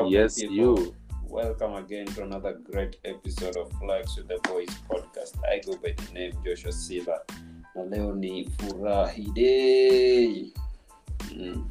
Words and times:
up, 0.00 0.10
Yes, 0.10 0.40
people? 0.40 0.56
you. 0.56 0.94
Welcome 1.28 1.74
again 1.74 2.06
to 2.06 2.22
another 2.24 2.54
great 2.54 2.96
episode 3.04 3.56
of 3.56 3.70
Flags 3.78 4.16
with 4.16 4.28
the 4.28 4.38
Boys 4.48 4.68
podcast. 4.90 5.38
I 5.46 5.60
go 5.64 5.76
by 5.76 5.94
the 5.96 6.12
name 6.12 6.32
Joshua 6.44 6.72
Silva. 6.72 7.20
Na 7.74 7.82
leo 7.82 8.14
ni 8.14 8.50
furahi 8.58 9.30
day. 9.34 10.52
Mm. 11.34 11.70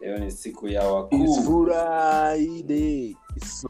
Leo 0.00 0.18
ni 0.18 0.30
siku 0.30 0.68
ya 0.68 0.80
It's 0.82 0.90
wakuu 0.92 1.64
Friday. 1.66 3.16
It's 3.36 3.60
so... 3.60 3.68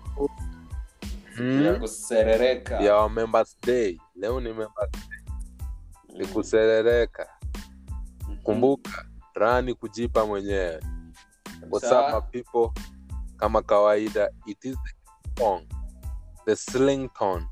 ya 1.40 1.72
Hmm? 1.72 1.80
kuserereka. 1.80 2.80
Ya 2.80 3.08
members 3.08 3.56
day. 3.62 3.98
Leo 4.16 4.40
ni 4.40 4.48
members 4.52 4.90
day. 4.92 6.18
Ni 6.18 6.24
Mm. 6.26 6.32
kuserereka. 6.32 7.28
Mhm. 8.28 8.36
Kumbuka, 8.42 9.04
rani 9.34 9.74
kujipa 9.74 10.26
mwenyewe. 10.26 10.80
What's 11.70 11.92
up 11.92 12.12
my 12.14 12.20
people? 12.42 12.82
Kama 13.40 13.62
kawaida, 13.62 14.28
it 14.46 14.58
is 14.64 14.76
the 14.76 14.92
song, 15.42 15.64
the 16.46 16.54
slington 16.56 17.48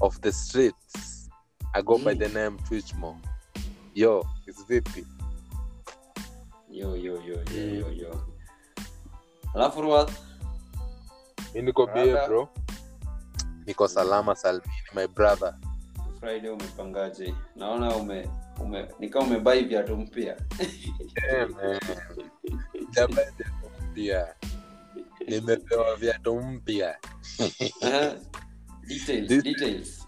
of 0.00 0.20
the 0.20 0.32
streets. 0.32 1.28
I 1.74 1.82
go 1.82 1.98
by 1.98 2.14
Mm. 2.14 2.18
the 2.18 2.28
name 2.28 2.58
Twitchmo. 2.66 3.16
Yo, 3.94 4.22
it's 4.46 4.62
vipi? 4.64 5.06
Yo, 6.70 6.94
yo, 6.94 7.14
yo, 7.22 7.34
yo, 7.34 7.42
Mm. 7.44 7.78
yo, 7.80 7.88
yo. 7.90 8.20
Alafu 9.54 9.80
Ruath, 9.82 10.12
Mi 11.54 11.62
niko 11.62 11.86
bie 11.86 12.12
bro. 12.26 12.48
Niko 13.66 13.88
salama 13.88 14.34
salmini 14.36 14.90
my 14.94 15.06
brother. 15.06 15.54
Friday 16.20 16.50
umepangaje? 16.50 17.34
Naona 17.56 17.96
ume, 17.96 18.28
ume 18.60 18.88
nikaa 18.98 19.20
umebai 19.20 19.64
viatu 19.64 19.96
mpya. 19.96 20.36
yeah, 21.30 21.48
man. 21.54 21.80
Jamaa 25.26 25.94
viatu 25.96 26.40
mpya. 26.40 26.98
Nimepewa 27.38 27.56
viatu 27.80 28.20
details, 28.88 29.28
This- 29.28 29.42
details. 29.42 30.06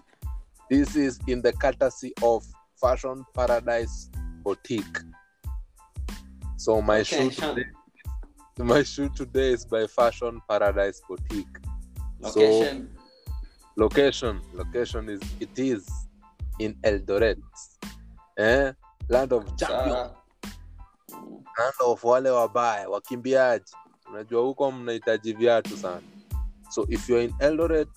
This 0.71 0.97
is 0.97 1.19
in 1.27 1.43
the 1.43 1.53
courtesy 1.53 2.13
of 2.23 2.45
Fashion 2.81 3.25
Paradise 3.35 4.11
Boutique. 4.43 5.01
So 6.57 6.83
my 6.83 7.03
shoe 7.05 7.17
Okay, 7.17 7.31
Sean. 7.31 7.55
today, 7.55 7.71
my 8.59 8.85
shoe 8.85 9.09
today 9.09 9.53
is 9.53 9.65
by 9.67 9.87
Fashion 9.87 10.41
Paradise 10.49 11.01
Boutique. 11.09 11.59
Location. 12.21 12.89
Location, 13.77 14.41
location 14.55 15.09
is 15.09 15.21
it 15.41 15.59
is 15.59 15.89
in 16.59 16.75
Eldoret. 16.83 17.39
Eh? 18.37 18.73
Land 19.09 19.33
of 19.33 19.45
champion, 19.57 19.89
Sawa. 19.89 20.17
Mm. 21.11 21.45
land 21.59 21.75
of 21.87 22.05
wale 22.05 22.31
wabaya, 22.31 22.89
wakimbiaji. 22.89 23.73
Unajua 24.11 24.43
huko 24.43 24.73
mnahitaji 24.73 25.33
viatu 25.33 25.77
sana. 25.77 26.03
So 26.71 26.87
if 26.89 27.09
you're 27.09 27.25
in 27.25 27.35
Eldoret, 27.39 27.89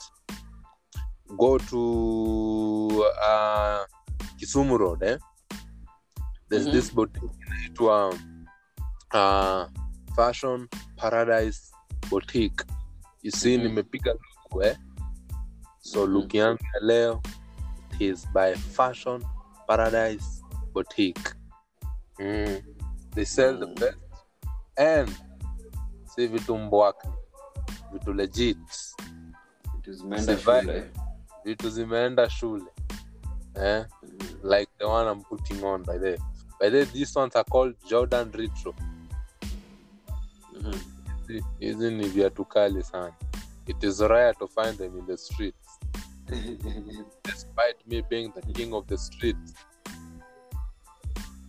go 1.38 1.58
to 1.60 2.98
uh, 2.98 3.86
Kisumu 4.38 4.78
Road, 4.78 5.04
eh? 5.04 5.18
There's 6.50 6.66
Mhm. 6.68 6.72
this 6.72 6.94
boutique 6.96 7.36
inaitwa 7.48 8.10
uh, 9.14 9.70
Fashion 10.16 10.68
Paradise 10.96 11.72
Boutique. 12.10 12.66
You 13.24 13.32
see 13.32 13.58
Mhm. 13.58 13.64
nimepiga 13.68 14.12
look, 14.14 14.64
eh? 14.66 14.78
So 15.80 16.06
Mhm. 16.08 16.14
look 16.14 16.34
yangu 16.34 16.60
ya 16.74 16.80
leo 16.82 17.22
it 17.92 18.02
is 18.02 18.28
by 18.34 18.54
Fashion 18.56 19.24
Paradise 19.68 20.26
Boutique. 20.74 21.34
Mm. 22.20 22.62
They 23.16 23.26
sell 23.26 23.60
the 23.60 23.66
Mm. 23.66 23.76
best 23.76 23.98
and 24.78 25.10
si 26.16 26.28
vitu 26.28 26.58
mbwaki 26.58 27.08
vitu 27.94 28.14
legit 28.14 28.58
Vitu 29.76 29.94
zimeenda 29.94 30.38
Survive. 30.38 30.62
shule. 30.62 30.92
vitu 31.46 31.70
zimeenda 31.70 32.30
shule 32.30 32.66
eh? 33.56 33.86
Mm. 34.04 34.20
like 34.52 34.72
the 34.78 34.86
one 34.86 35.12
I'm 35.12 35.22
putting 35.22 35.64
on 35.64 35.84
by 35.84 35.98
the 36.00 36.18
by 36.60 36.70
the 36.70 36.86
these 36.86 37.20
ones 37.20 37.36
are 37.36 37.50
called 37.52 37.76
Jordan 37.90 38.32
Retro 38.32 38.74
Mhm. 40.54 40.80
Hizi- 41.28 41.46
hizi 41.60 41.92
ni 41.92 42.08
viatu 42.08 42.46
kali 42.46 42.84
sana 42.84 43.14
it 43.68 43.84
is 43.84 44.00
rare 44.00 44.34
to 44.34 44.48
find 44.48 44.78
them 44.78 44.98
in 45.00 45.06
the 45.06 45.18
streets 45.18 45.80
despite 47.24 47.78
me 47.88 48.02
being 48.02 48.30
the 48.34 48.42
king 48.54 48.74
of 48.74 48.86
the 48.86 48.98
streets 48.98 49.54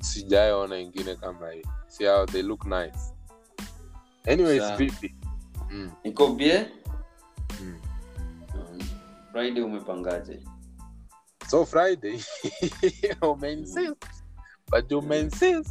sijaona 0.01 0.77
ingine 0.79 1.17
kama 1.17 1.51
hii 1.51 1.63
see 1.89 2.07
how 2.09 2.27
they 2.27 2.43
look 2.43 2.65
nice 2.67 2.99
anyways 4.27 4.63
Sawa. 4.63 4.77
vipi 4.77 5.15
mm, 5.71 5.91
Niko 6.05 6.29
bie? 6.35 6.69
mm. 7.61 7.81
Mm. 8.55 8.83
Friday 9.33 9.63
umepangaje? 9.63 10.41
so 11.49 11.67
friday 11.67 12.21
umeinsist 13.23 14.05
but 14.71 14.93
umeinsist 14.93 15.71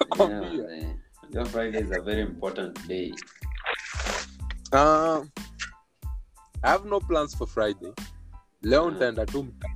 nakwambia 0.00 0.48
Yeah. 0.76 0.94
Your 1.34 1.46
Friday 1.46 1.80
is 1.80 1.90
a 1.90 2.00
very 2.00 2.20
important 2.22 2.86
day. 2.86 3.12
Uh, 4.72 5.24
I 6.62 6.70
have 6.70 6.84
no 6.84 7.00
plans 7.00 7.34
for 7.36 7.46
Friday. 7.48 7.92
Leo 8.62 8.84
Mm. 8.86 8.92
nitaenda 8.92 9.26
tu 9.26 9.42
mta. 9.42 9.68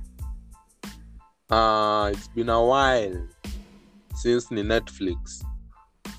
Uh, 1.49 2.11
it's 2.13 2.29
been 2.35 2.49
a 2.49 2.61
while 2.61 3.27
since 4.15 4.55
ni 4.55 4.63
Netflix. 4.63 5.43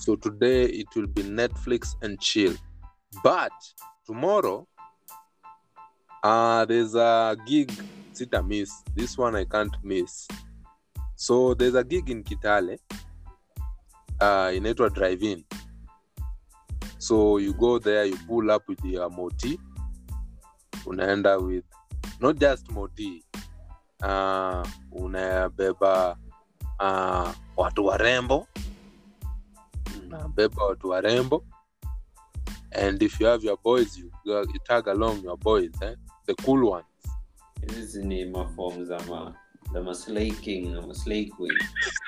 So 0.00 0.16
today 0.16 0.64
it 0.64 0.86
will 0.96 1.06
be 1.06 1.22
Netflix 1.22 1.94
and 2.02 2.20
chill. 2.20 2.54
But 3.22 3.52
tomorrow 4.06 4.66
uh, 6.22 6.64
there's 6.64 6.94
a 6.94 7.36
gig 7.46 7.72
sita 8.12 8.42
miss. 8.42 8.82
This 8.96 9.16
one 9.16 9.36
I 9.36 9.44
can't 9.44 9.76
miss. 9.84 10.26
So 11.16 11.54
there's 11.54 11.74
a 11.74 11.84
gig 11.84 12.10
in 12.10 12.24
Kitale. 12.24 12.78
Uh, 14.20 14.50
inaitwa 14.52 14.92
drive-in. 14.92 15.44
so 17.00 17.38
you 17.38 17.54
go 17.54 17.78
there 17.78 18.04
you 18.04 18.16
pull 18.28 18.50
up 18.50 18.62
with 18.68 18.84
your 18.84 19.08
moti 19.10 19.58
unaenda 20.86 21.38
with 21.38 21.64
not 22.20 22.36
just 22.38 22.70
moti 22.70 23.24
uh, 24.02 24.62
unabeba 24.92 26.16
uh, 26.78 27.32
watu 27.56 27.86
warembo 27.86 28.46
Mm. 29.96 30.06
unabeba 30.06 30.64
watu 30.64 30.88
warembo 30.88 31.44
and 32.70 33.02
if 33.02 33.20
you 33.20 33.26
have 33.26 33.46
your 33.46 33.58
boys 33.62 33.98
you, 33.98 34.10
you 34.24 34.58
tag 34.64 34.88
along 34.88 35.24
your 35.24 35.38
boys 35.38 35.82
eh? 35.82 35.96
the 36.26 36.34
cool 36.34 36.64
ones 36.64 36.84
Hizi 37.74 38.04
ni 38.04 38.24
maform 38.24 38.84
za 38.84 39.00
ma 39.08 39.34
za 39.72 39.82
ma 39.82 39.94
king 40.40 40.72
na 40.72 40.80
ma 40.82 40.94
queen. 41.04 41.58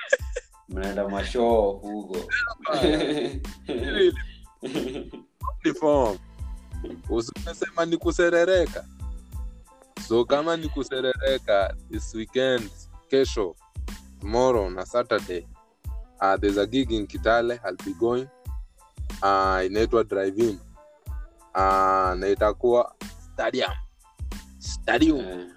Mnaenda 0.69 1.09
mashoo 1.09 1.71
hugo. 1.71 2.17
uniform 5.65 6.17
usimesema 7.09 7.85
ni 7.85 7.97
kuserereka 7.97 8.85
so 10.07 10.25
kama 10.25 10.57
ni 10.57 10.69
kuserereka 10.69 11.75
this 11.91 12.15
weekend 12.15 12.69
kesho 13.07 13.55
tomorrow 14.19 14.69
na 14.69 14.85
saturday 14.85 15.47
uh, 16.23 16.37
there's 16.37 16.57
a 16.57 16.67
gig 16.67 16.91
in 16.91 17.07
kitale 17.07 17.59
i'll 17.65 17.85
be 17.85 17.93
going 17.93 18.27
uh, 19.21 19.59
inaitwa 19.65 20.03
drive 20.03 20.39
in 20.39 20.59
uh, 21.55 22.13
na 22.15 22.27
itakuwa 22.27 22.95
stadium. 23.33 23.71
Stadium. 24.59 25.19
Eh, 25.19 25.47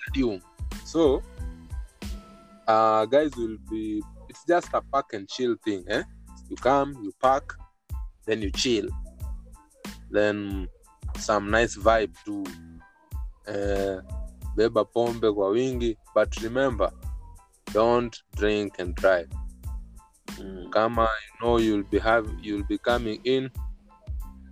stadium. 0.00 0.40
So 0.84 1.22
uh, 2.68 3.04
guys 3.06 3.36
will 3.36 3.58
be 3.70 4.02
it's 4.28 4.44
just 4.46 4.68
a 4.74 4.80
park 4.80 5.12
and 5.14 5.28
chill 5.28 5.56
thing 5.64 5.84
eh? 5.88 6.02
you 6.48 6.56
come 6.56 6.96
you 7.02 7.12
park 7.20 7.58
then 8.26 8.42
you 8.42 8.50
chill. 8.50 8.88
Then 10.10 10.68
some 11.18 11.50
nice 11.50 11.76
vibe 11.76 12.14
to 12.24 12.44
eh, 13.46 14.00
beba 14.56 14.84
pombe 14.84 15.32
kwa 15.32 15.48
wingi. 15.50 15.96
But 16.14 16.36
remember 16.42 16.90
don't 17.72 18.16
drink 18.36 18.78
and 18.78 18.94
drive 18.94 19.28
mm. 20.40 20.70
kama 20.70 21.02
you 21.02 21.36
know 21.38 21.58
you'll 21.60 21.84
be 21.90 21.98
have 21.98 22.28
you'll 22.42 22.66
be 22.68 22.78
coming 22.78 23.20
in 23.24 23.50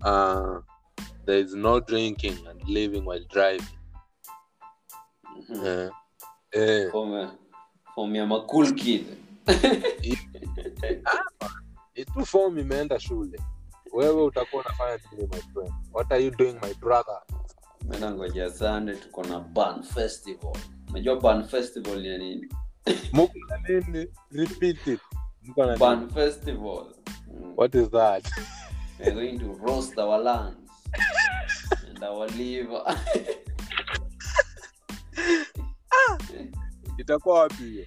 uh, 0.05 0.59
there 1.27 1.41
is 1.41 1.55
no 1.55 1.81
drinking 1.81 2.37
and 2.51 2.63
living 2.69 3.03
while 3.07 3.25
driving 3.29 3.67
Mhm. 5.49 5.67
eh, 5.67 5.91
eh, 6.53 6.91
Form- 6.91 7.31
form 7.95 8.15
ya 8.17 8.25
a 8.25 8.41
cool 8.47 8.73
kid. 8.75 9.07
itu 11.95 12.25
form 12.27 12.59
imeenda 12.59 13.01
shule 13.01 13.39
wewe 13.93 14.23
utakuwa 14.25 14.63
unafanya 14.65 14.99
nini 15.13 15.29
my 15.33 15.41
friend 15.41 15.73
what 15.93 16.13
are 16.13 16.25
you 16.25 16.31
doing 16.31 16.55
my 16.63 16.75
brother 16.75 17.21
Mena 17.89 18.11
ngoja 18.11 18.51
Sunday 18.51 18.97
tuko 18.97 19.25
na 19.25 19.41
ban 19.41 19.83
Festival. 19.83 20.53
Unajua 20.91 21.21
ban 21.21 21.45
Festival 21.45 22.01
ni 22.01 22.19
nini? 22.19 22.49
nini 23.69 24.07
repeat 24.31 24.87
it 24.87 25.01
Burn 25.79 26.09
Festival. 26.11 26.93
Mm. 27.31 27.55
what 27.55 27.75
is 27.75 27.89
that? 27.91 28.31
We're 28.99 29.13
going 29.13 29.39
to 29.39 29.47
roast 29.55 29.99
our 29.99 30.21
lungs 30.21 30.69
and 31.89 32.03
our 32.05 32.27
liver. 32.29 32.83
Itakuwa 36.99 37.41
wapi 37.41 37.63
hiyo? 37.63 37.85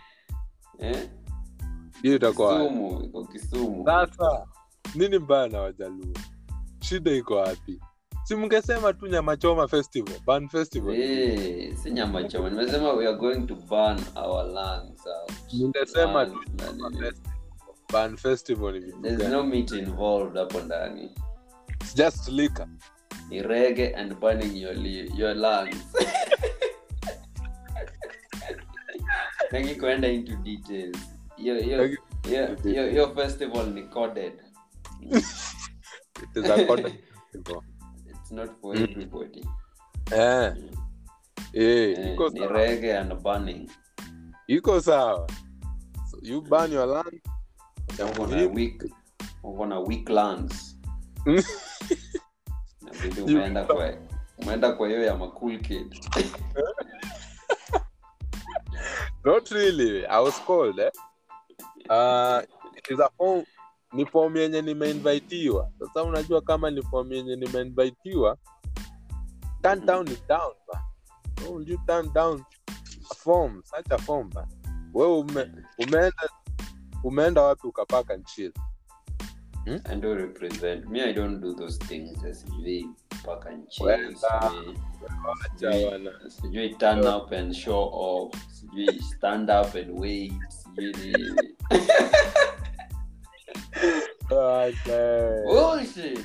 Eh? 0.79 1.09
hiyo 2.01 2.15
itakuwa 2.15 2.63
iko 3.05 3.25
kisumu. 3.25 3.85
Sasa 3.85 4.47
nini 4.95 5.19
mbaya 5.19 5.47
na 5.47 5.59
wajaluo? 5.59 6.13
Shida 6.79 7.11
iko 7.11 7.35
wapi? 7.35 7.79
Si 8.23 8.35
mngesema 8.35 8.93
tu 8.93 9.07
nyama 9.07 9.37
choma 9.37 9.67
festival 9.67 10.13
ban 10.25 10.49
festival? 10.49 10.95
Eh, 10.95 11.75
si 11.77 11.91
nyama 11.91 12.23
choma. 12.23 12.49
Nimesema 12.49 12.93
we 12.93 13.07
are 13.07 13.17
going 13.17 13.47
to 13.47 13.55
burn 13.55 13.99
our 14.15 14.43
lungs 14.45 15.05
out 15.07 15.31
Ningesema 15.53 16.25
tu 16.25 16.39
festival. 16.99 17.32
Ban 17.93 18.17
festival 18.17 18.73
ni 18.73 18.91
there's 19.01 19.17
gani? 19.17 19.31
no 19.31 19.43
meat 19.43 19.71
involved 19.71 20.37
hapo 20.37 20.59
ndani. 20.61 21.11
It's 21.81 21.95
just 21.95 22.27
liquor. 22.29 22.67
Ni 23.29 23.41
reggae 23.41 23.93
and 23.95 24.19
burning 24.19 24.57
your, 24.57 24.73
li- 24.75 25.11
your 25.17 25.35
lungs. 25.35 25.83
Taki 29.51 29.75
kuenda 29.75 30.07
into 30.07 30.35
details. 30.35 30.97
Hiyo 31.35 31.55
hiyo 31.59 31.77
Taki- 31.77 31.97
hiyo- 32.29 32.55
hiyo 32.63 32.89
hiyo 32.89 33.15
festival 33.15 33.67
ni 33.73 33.83
coded. 33.83 34.33
It 35.01 35.13
is 36.35 36.45
a 36.49 36.55
festival. 36.67 36.91
It's 38.09 38.31
not 38.31 38.51
for 38.61 38.75
Mm. 38.77 38.83
everybody 38.83 39.45
eh. 40.11 40.53
Eh 41.53 41.93
Eh, 41.97 42.13
iko 42.13 42.29
ni 42.29 42.39
sawa. 42.39 42.51
reggae 42.51 42.97
and 42.97 43.13
burning. 43.23 43.69
Iko 44.47 44.81
sawa. 44.81 45.27
So 46.11 46.17
you 46.21 46.41
burn 46.41 46.71
your 46.71 46.87
land 46.87 47.21
uko 48.03 48.27
na 48.27 48.35
weak 49.79 50.09
umeenda 53.23 53.63
kwa 53.65 53.93
umeenda 54.37 54.71
kwa 54.73 54.87
hiyo 54.87 55.03
ya 55.03 55.17
macool 55.17 55.61
kid 55.61 56.05
not 59.23 59.49
really 59.51 60.05
i 60.05 60.23
was 60.23 60.41
called 60.45 60.79
eh. 60.79 60.91
Uh, 61.89 62.41
it 62.77 62.91
is 62.91 62.99
a 62.99 63.09
form 63.17 63.43
ni 63.93 64.05
fomu 64.05 64.37
yenye 64.37 64.61
nimeinvitiwa 64.61 65.71
sasa 65.79 66.03
unajua 66.03 66.41
kama 66.41 66.71
ni 66.71 66.81
fomu 66.81 67.13
yenye 67.13 67.35
nimeinvitiwa 67.35 68.37
turn 69.61 69.77
Mhm. 69.79 69.85
down 69.85 70.07
is 70.07 70.27
down 70.27 70.53
ba 70.67 70.83
you 71.67 71.77
turn 71.87 72.13
down 72.13 72.43
a 73.11 73.15
form 73.15 73.63
such 73.63 73.91
a 73.91 73.97
form 73.97 74.29
ba 74.33 74.47
wewe 74.93 75.17
ume, 75.17 75.51
umeenda 75.77 76.29
umeenda 77.03 77.41
wapi 77.41 77.67
ukapaka 77.67 78.17
nchini 78.17 78.53
hmm? 79.65 79.79
I 79.85 79.95
don't 79.95 80.21
represent 80.21 80.85
me 80.89 81.01
I 81.01 81.13
don't 81.13 81.41
do 81.41 81.53
those 81.53 81.77
things 81.79 82.19
sijui 82.37 82.89
paka 83.25 83.51
nchi 83.51 83.83
Wenda. 83.83 84.19
sijui- 84.19 84.77
Acha 85.55 86.29
sijui- 86.29 86.77
turn 86.77 87.07
up 87.07 87.31
and 87.31 87.53
show 87.53 87.89
off 87.93 88.35
sijui 88.51 89.01
stand 89.01 89.49
up 89.49 89.75
and 89.75 89.99
wait 89.99 90.33
sijui 90.49 90.91
nini. 90.91 91.55
Acha. 94.29 95.41
bullshit 95.45 96.19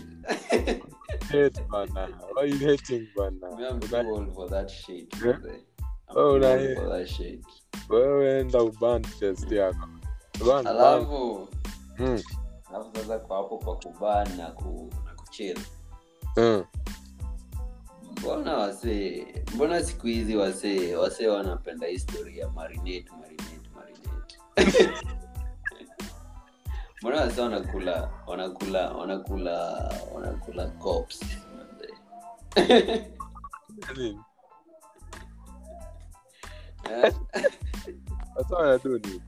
Hate 1.32 1.60
bana 1.70 2.08
why 2.34 2.44
you 2.44 2.58
hating 2.58 3.06
bana 3.16 3.56
Me, 3.56 3.66
I'm 3.68 3.80
too 3.80 3.96
old 3.96 4.34
for 4.34 4.48
that 4.50 4.70
shit 4.70 5.14
Yeah? 5.24 5.36
I'm 5.36 6.16
Oh, 6.16 6.38
too 6.38 6.46
old 6.46 6.76
for 6.78 6.88
that 6.98 7.08
shit 7.08 7.44
wewe 7.88 8.40
enda 8.40 8.62
uban 8.62 9.02
chest 9.20 9.52
yako 9.52 9.78
Ban, 9.78 9.88
ban. 9.90 9.97
Alafu 10.64 11.48
Mm, 11.98 12.22
alafu 12.74 12.96
sasa 12.96 13.18
kwa 13.18 13.36
hapo 13.36 13.58
kwa 13.58 13.76
kuban 13.76 14.36
na 14.36 14.46
ku 14.50 14.90
na 15.04 15.14
kuchill 15.14 15.58
mm. 16.36 16.64
mbona 18.18 18.56
wasee 18.56 19.26
mbona 19.54 19.82
siku 19.84 20.06
hizi 20.06 20.36
wasee 20.36 20.94
wasee 20.94 21.26
wanapenda 21.26 21.86
historia 21.86 22.48
marinate 22.48 23.06
marinate 23.20 23.70
marinate? 23.74 24.36
Mbona 27.02 27.20
wasee 27.20 27.40
wanakula 27.40 28.10
wanakula 28.26 28.90
wanakula 28.90 29.90
wanakula 30.14 30.66
cops? 30.66 31.20
Nini? 33.96 34.18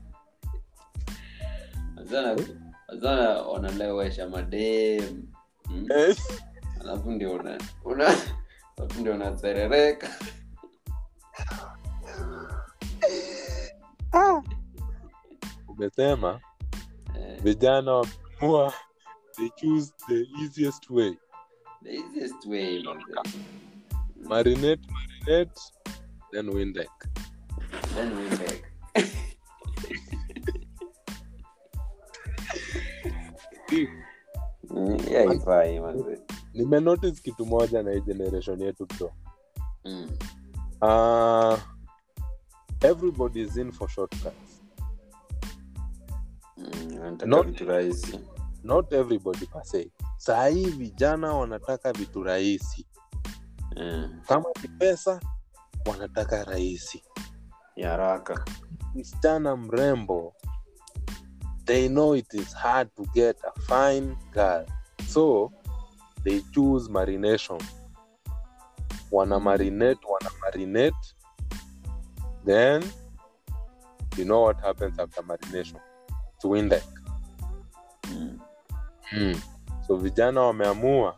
Wasee 2.19 2.57
wana- 2.87 3.41
wanalewesha 3.41 4.29
madem. 4.29 5.23
Mm? 5.69 5.87
Eh, 5.95 6.17
alafu 6.81 7.11
ndio 7.11 7.33
una 7.33 7.57
una 7.85 8.07
alafu 8.77 9.01
ndio 9.01 9.13
unaserereka. 9.13 10.09
Umesema 15.67 16.39
Eh, 17.15 17.41
vijana 17.43 17.91
wameamua 17.93 18.73
they 19.35 19.49
choose 19.49 19.93
the 20.07 20.27
easiest 20.43 20.89
way. 20.89 21.17
The 21.83 21.93
easiest 21.95 22.45
way 22.45 22.83
marinate 24.23 24.81
marinate 24.91 25.61
then 26.31 26.49
windeck 26.49 26.91
then 27.95 28.29
back 28.29 28.70
nimenotice 36.53 37.21
kitu 37.21 37.45
moja 37.45 37.83
na 37.83 37.91
hii 37.91 38.01
generation 38.01 38.61
yetu 38.61 38.85
bro. 38.85 39.11
Mm. 39.85 40.09
uh, 40.81 41.59
everybody 42.81 43.41
is 43.41 43.57
in 43.57 43.71
for 43.71 43.89
shortcuts. 43.89 44.61
Mm, 46.57 47.17
Not- 47.25 47.47
not 48.63 48.93
everybody 48.93 49.45
pase 49.45 49.91
sahii 50.17 50.65
vijana 50.65 51.33
wanataka 51.33 51.93
vitu 51.93 52.23
rahisi. 52.23 52.87
Mm, 53.77 54.21
kama 54.27 54.45
ni 54.63 54.67
pesa 54.67 55.19
wanataka 55.85 56.43
rahisi. 56.43 57.03
Haraka. 57.83 58.45
Msichana 58.95 59.55
mrembo 59.55 60.33
they 61.65 61.87
know 61.87 62.13
it 62.13 62.27
is 62.33 62.53
hard 62.53 62.89
to 62.95 63.05
get 63.13 63.37
a 63.43 63.59
fine 63.61 64.17
girl. 64.33 64.65
So 65.07 65.51
they 66.23 66.41
choose 66.53 66.87
marination. 66.89 67.61
Wana 69.11 69.39
marinate 69.39 69.99
wana 70.05 70.29
marinate. 70.43 71.13
Then 72.45 72.83
you 74.17 74.25
know 74.25 74.41
what 74.41 74.59
happens 74.59 74.99
after 74.99 75.21
marination? 75.21 75.79
To 76.41 76.47
windeck. 76.47 76.83
Mm. 78.03 78.39
mm. 79.13 79.41
so 79.87 79.95
vijana 79.97 80.41
wameamua. 80.41 81.15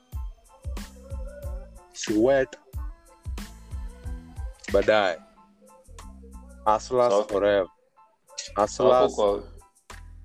Siwet 1.94 2.58
baadaye. 4.74 5.18
So- 7.10 7.24
forever. 7.24 7.70
Kwa 9.16 9.53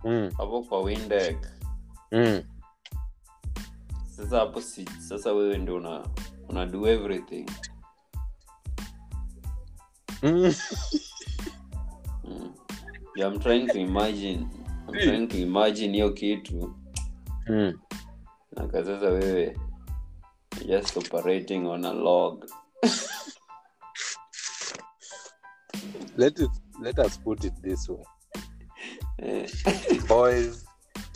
mm, 0.05 0.31
hapo 0.37 0.63
kwa 0.63 0.81
Windeck, 0.83 1.47
mm. 2.13 2.43
sasa 4.17 4.39
hapo 4.39 4.61
si 4.61 4.85
sasa 5.09 5.33
wewe 5.33 5.59
ndio 5.59 5.77
una 5.77 6.07
una 6.49 6.67
do 6.67 6.87
everything 6.89 7.47
Mm. 10.23 10.53
mm. 12.25 12.55
yeah, 13.17 13.33
I'm 13.33 13.39
trying 13.41 13.67
to 13.67 13.79
imagine 13.79 14.47
I'm 14.89 14.95
Mm. 14.95 15.01
trying 15.01 15.27
to 15.29 15.39
imagine 15.39 15.93
hiyo 15.93 16.11
kitu 16.11 16.75
Mm. 17.49 17.79
na 18.53 18.67
kwa 18.69 18.85
sasa 18.85 19.07
wewe 19.09 19.59
just 20.67 20.97
operating 20.97 21.67
on 21.67 21.85
a 21.85 21.93
log 21.93 22.45
let 26.17 26.39
it 26.39 26.51
let 26.83 26.99
us 26.99 27.21
put 27.21 27.45
it 27.45 27.55
this 27.63 27.89
way 27.89 28.05
boys 30.09 30.65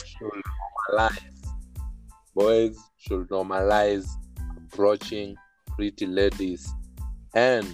should 0.05 0.43
normalize. 0.91 1.19
Boys 2.35 2.77
should 2.99 3.29
normalize 3.29 4.07
approaching 4.57 5.37
pretty 5.77 6.07
ladies 6.07 6.69
and 7.35 7.67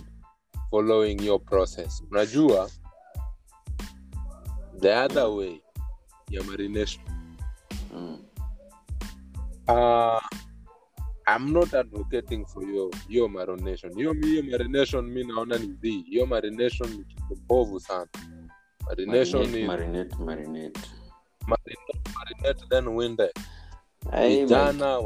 following 0.70 1.18
your 1.23 1.38
process. 1.40 2.02
Unajua 2.11 2.70
the 4.80 4.92
other 4.94 5.28
way 5.30 5.61
ya 6.30 6.42
marination. 6.42 7.02
Mm. 7.94 8.18
uh, 9.68 10.20
i'm 11.26 11.52
not 11.52 11.73
advocating 11.75 12.44
for 12.47 12.62
your 12.62 12.90
your 13.08 13.30
marination. 13.30 13.94
Hiyo 13.94 14.12
hiyo 14.12 14.42
marination 14.42 15.06
mi 15.06 15.25
naona 15.25 15.58
ni 15.58 15.66
dhi 15.66 16.02
hiyo 16.02 16.26
marination 16.26 16.90
ni 16.90 17.04
kitu 17.04 17.37
mbovu 17.44 17.80
sana 17.80 18.08
marination 18.88 19.42
marinate, 19.42 19.59
is 19.61 19.68
marinate, 19.68 20.16
marinate. 20.18 20.78
marinate, 21.47 22.11
marinate 22.14 22.68
then 22.68 22.88
windeck 22.88 23.38
vijana 24.12 25.02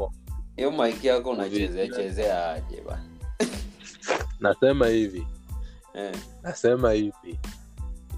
hiyo 0.55 0.71
mike 0.71 1.07
yako 1.07 1.29
unachezea 1.29 1.87
chezea 1.87 2.51
aje 2.51 2.81
bana 2.81 3.13
nasema 4.43 4.87
hivi. 4.87 5.27
Eh, 5.93 6.15
nasema 6.41 6.91
hivi. 6.91 7.39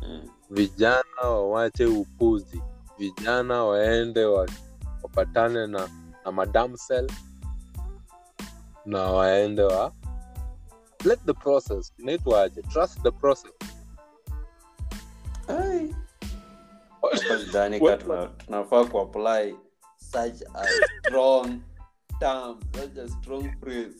Eh. 0.01 0.21
vijana 0.49 1.21
wawache 1.21 1.85
upuzi. 1.85 2.61
Vijana 2.97 3.63
waende 3.63 4.25
wa, 4.25 4.49
wapatane 5.03 5.67
na, 5.67 5.89
na 6.25 6.31
madamsel 6.31 7.11
na 8.85 8.99
waende 9.01 9.61
wa 9.63 9.91
let 11.05 11.19
the 11.25 11.33
process. 11.33 11.93
Inaitwaje 11.97 12.61
trust 12.61 13.01
the 13.03 13.11
process 13.11 13.51
Ai. 15.47 15.95
Hapa 17.01 17.17
sidhani 17.39 17.79
What- 17.79 17.97
ka 17.97 18.03
tuna- 18.03 18.27
tunafaa 18.27 18.85
kuapply 18.85 19.55
such 19.97 20.41
a 20.53 20.65
strong 20.99 21.61
term 22.19 22.59
such 22.73 22.97
a 22.97 23.07
strong 23.09 23.49
phrase 23.59 23.99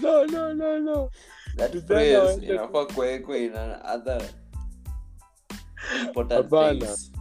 no 0.00 0.24
no 0.26 0.52
no 0.54 0.78
no 0.78 1.10
that 1.56 1.86
phrase 1.86 2.46
inafaa 2.46 2.84
kuwekwa 2.86 3.36
in 3.38 3.56
another 3.56 4.22
important 6.00 6.50
things 6.50 7.12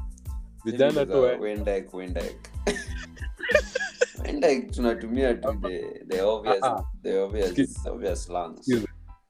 vijana 0.65 1.06
tu 1.06 1.22
Wendek, 1.22 1.94
Wendek. 1.94 2.50
Wendike 4.24 4.62
tunatumia 4.62 5.34
tu 5.34 5.53
the, 5.62 6.03
the 6.08 6.22
obvious, 6.22 6.63
uh-huh. 6.63 6.84
the 7.03 7.20
obvious, 7.24 7.53
Kiz, 7.53 7.86
obvious 7.88 8.24
slangs. 8.24 8.67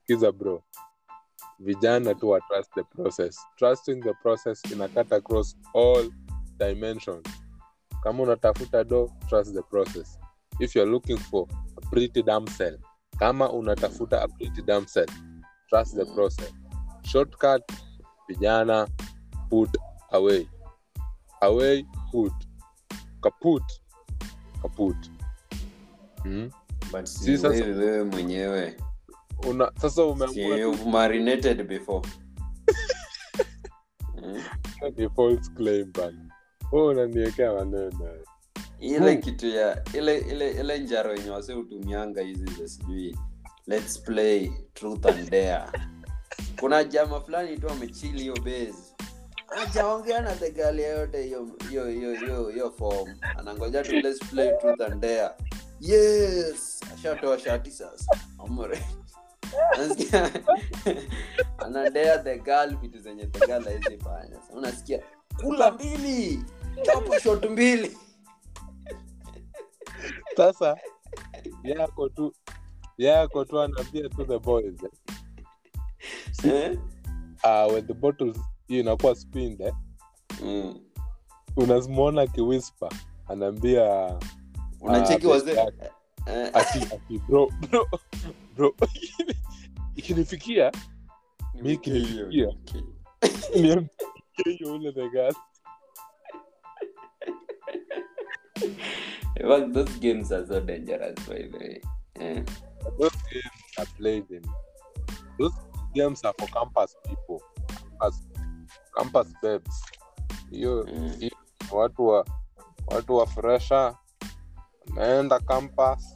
Kiza 0.08 0.32
bro 0.32 0.64
vijana 1.60 2.14
tu 2.16 2.30
wa 2.30 2.40
trust 2.42 2.72
the 2.76 2.84
process. 2.84 3.38
Trusting 3.58 4.02
the 4.02 4.14
process 4.14 4.62
ina 4.72 4.88
cut 4.88 5.12
across 5.14 5.56
all 5.74 6.10
dimensions. 6.58 7.26
Kama 8.04 8.24
unatafuta 8.24 8.84
do 8.84 9.10
trust 9.30 9.54
the 9.54 9.62
process. 9.64 10.18
If 10.60 10.76
you're 10.76 10.92
looking 10.92 11.18
for 11.18 11.48
a 11.78 11.82
pretty 11.90 12.24
damsel 12.24 12.78
kama 13.20 13.50
unatafuta 13.52 14.22
a 14.24 14.28
pretty 14.28 14.62
damsel 14.62 15.06
trust 15.70 15.96
the 15.96 16.06
process. 16.06 16.54
Shortcut 17.04 17.62
vijana 18.30 18.88
put 19.50 19.70
away. 20.12 20.48
Away 21.42 21.86
put. 22.12 22.34
Kaput 23.22 23.64
kaput. 24.62 24.96
Hmm? 26.24 26.50
Si 27.04 27.38
sasa- 27.38 28.06
mwenyewe 28.06 28.78
una 29.50 29.72
sasa 29.82 30.03
tu 31.56 31.63
before. 31.63 32.10
Mm. 34.17 34.44
false 35.15 35.50
claim 35.56 35.91
bana. 35.94 36.29
Unaniwekea 36.72 37.53
maneno. 37.53 38.10
Ile 38.79 39.12
Hmm. 39.13 39.22
kitu 39.22 39.48
ya 39.48 39.84
ile 39.94 40.17
ile 40.17 40.51
ile 40.51 40.79
njaro 40.79 41.15
yenye 41.15 41.29
wase 41.29 41.53
hutumianga 41.53 42.22
hizi 42.22 42.46
za 42.60 42.67
sijui 42.67 43.17
let's 43.67 44.01
play 44.01 44.51
truth 44.74 45.06
and 45.06 45.29
dare. 45.29 45.63
Kuna 46.60 46.84
jama 46.84 47.22
fulani 47.22 47.58
tu 47.58 47.70
amechili 47.70 48.20
hiyo 48.22 48.36
base. 48.36 48.96
Ajaongea 49.63 50.22
na 50.22 50.36
girl 50.51 50.79
yoyote 50.79 51.24
hiyo 51.24 51.48
hiyo 51.70 51.88
hiyo 51.88 52.13
hiyo 52.15 52.50
hiyo 52.50 52.72
form. 52.72 53.15
Anangoja 53.38 53.84
tu 53.84 53.91
let's 53.96 54.20
play 54.29 54.51
truth 54.62 54.82
and 54.82 55.01
dare. 55.01 55.29
Yes! 55.79 56.79
Ashatoa 56.94 57.39
shati 57.39 57.72
sasa. 57.72 58.06
Unasikia? 58.39 58.82
anadea 61.58 62.18
the 62.24 62.38
girl 62.40 62.76
vitu 62.82 63.00
zenye 63.00 63.26
the 63.28 63.48
girl 63.48 63.64
haizi 63.64 63.98
fanya. 63.98 64.40
Unasikia? 64.54 65.04
Kula 65.42 65.72
mbili! 65.72 66.44
Chapo 66.82 67.20
shot 67.20 67.50
mbili! 67.50 67.98
Sasa 70.38 70.78
yako 71.64 72.10
tu 72.10 72.34
yako 72.98 73.46
tu 73.46 73.60
anaambia 73.62 74.10
to 74.10 74.26
the 74.26 74.40
boys. 74.40 74.76
Eh? 76.44 76.78
Uh, 77.44 77.74
when 77.74 77.88
the 77.88 77.94
bottles 77.94 78.38
hiyo 78.68 78.80
inakuwa 78.82 79.16
spind 79.16 79.62
eh? 79.62 79.74
Mm. 80.44 80.80
unazimwona 81.56 82.22
akiwispa 82.22 82.90
anaambia 83.28 84.16
unacheki 84.82 85.28
Ah, 85.28 85.30
wazee 85.30 85.56
bro 87.28 87.50
bro 87.70 87.88
bro 88.56 88.76
ikinifikia 89.98 90.72
mi 91.62 91.74
ikinifikia. 91.74 92.48
Okay. 92.48 92.82
niambie 93.62 94.92
the 94.94 95.10
gas. 95.10 95.36
Well, 99.44 99.72
those 99.72 99.92
games 100.00 100.32
are 100.32 100.46
so 100.48 100.60
dangerous 100.60 101.16
by 101.27 101.48
the 101.51 101.58
way. 101.58 101.82
Eh. 102.20 102.44
those 103.00 103.18
games 103.32 103.62
are 103.77 103.86
played 103.98 104.25
in 104.32 104.42
those 105.39 105.54
games 105.94 106.25
are 106.25 106.34
for 106.39 106.48
campus 106.50 106.96
people. 107.06 107.42
Campus, 108.00 108.22
campus 108.98 109.27
babes 109.42 109.82
hiyo 110.51 110.86
Mm. 110.94 111.30
watu 111.72 112.08
wa 112.08 112.25
watu 112.88 113.16
wa 113.16 113.25
fresha 113.27 113.98
ameenda 114.92 115.39
campus 115.39 116.16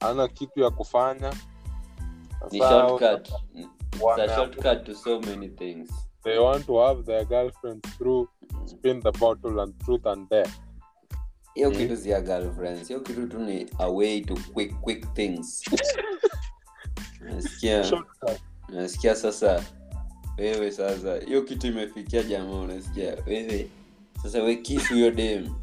ana 0.00 0.28
kitu 0.28 0.60
ya 0.60 0.70
kufanya 0.70 1.34
ni 2.52 2.58
shortcut. 2.58 3.28
it's 3.54 4.18
a 4.18 4.34
shortcut 4.34 4.84
to 4.84 4.94
so 4.94 5.20
many 5.20 5.48
things. 5.48 5.90
They 6.24 6.38
want 6.38 6.66
to 6.66 6.78
have 6.78 7.04
their 7.04 7.24
girlfriends 7.24 7.96
through 7.98 8.28
spin 8.66 9.00
the 9.00 9.12
bottle 9.12 9.60
and 9.60 9.74
truth 9.84 10.06
and 10.06 10.28
death 10.28 10.60
hiyo 11.56 11.70
hmm. 11.70 11.78
kitu 11.78 11.96
sia 11.96 12.20
girlfriends. 12.20 12.88
Hiyo 12.88 13.00
kitu 13.00 13.26
tu 13.26 13.38
ni 13.38 13.66
a 13.78 13.88
way 13.88 14.20
to 14.20 14.34
quick 14.54 14.80
quick 14.80 15.14
things. 15.14 15.64
Nasikia 17.20 18.04
nasikia 18.68 19.14
sasa? 19.14 19.64
Wewe 20.38 20.72
sasa 20.72 21.16
hiyo 21.16 21.42
kitu 21.42 21.66
imefikia 21.66 22.22
jamaa 22.22 22.60
unasikia? 22.60 23.16
Wewe 23.26 23.70
sasa 24.22 24.42
we 24.42 24.56
kisu 24.56 24.94
huyo 24.94 25.10
dem 25.10 25.54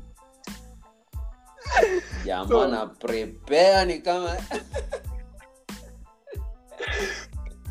jamaa 2.26 2.48
So- 2.48 2.68
na 2.68 2.86
prepare 2.86 3.86
ni 3.86 4.00
kama 4.02 4.30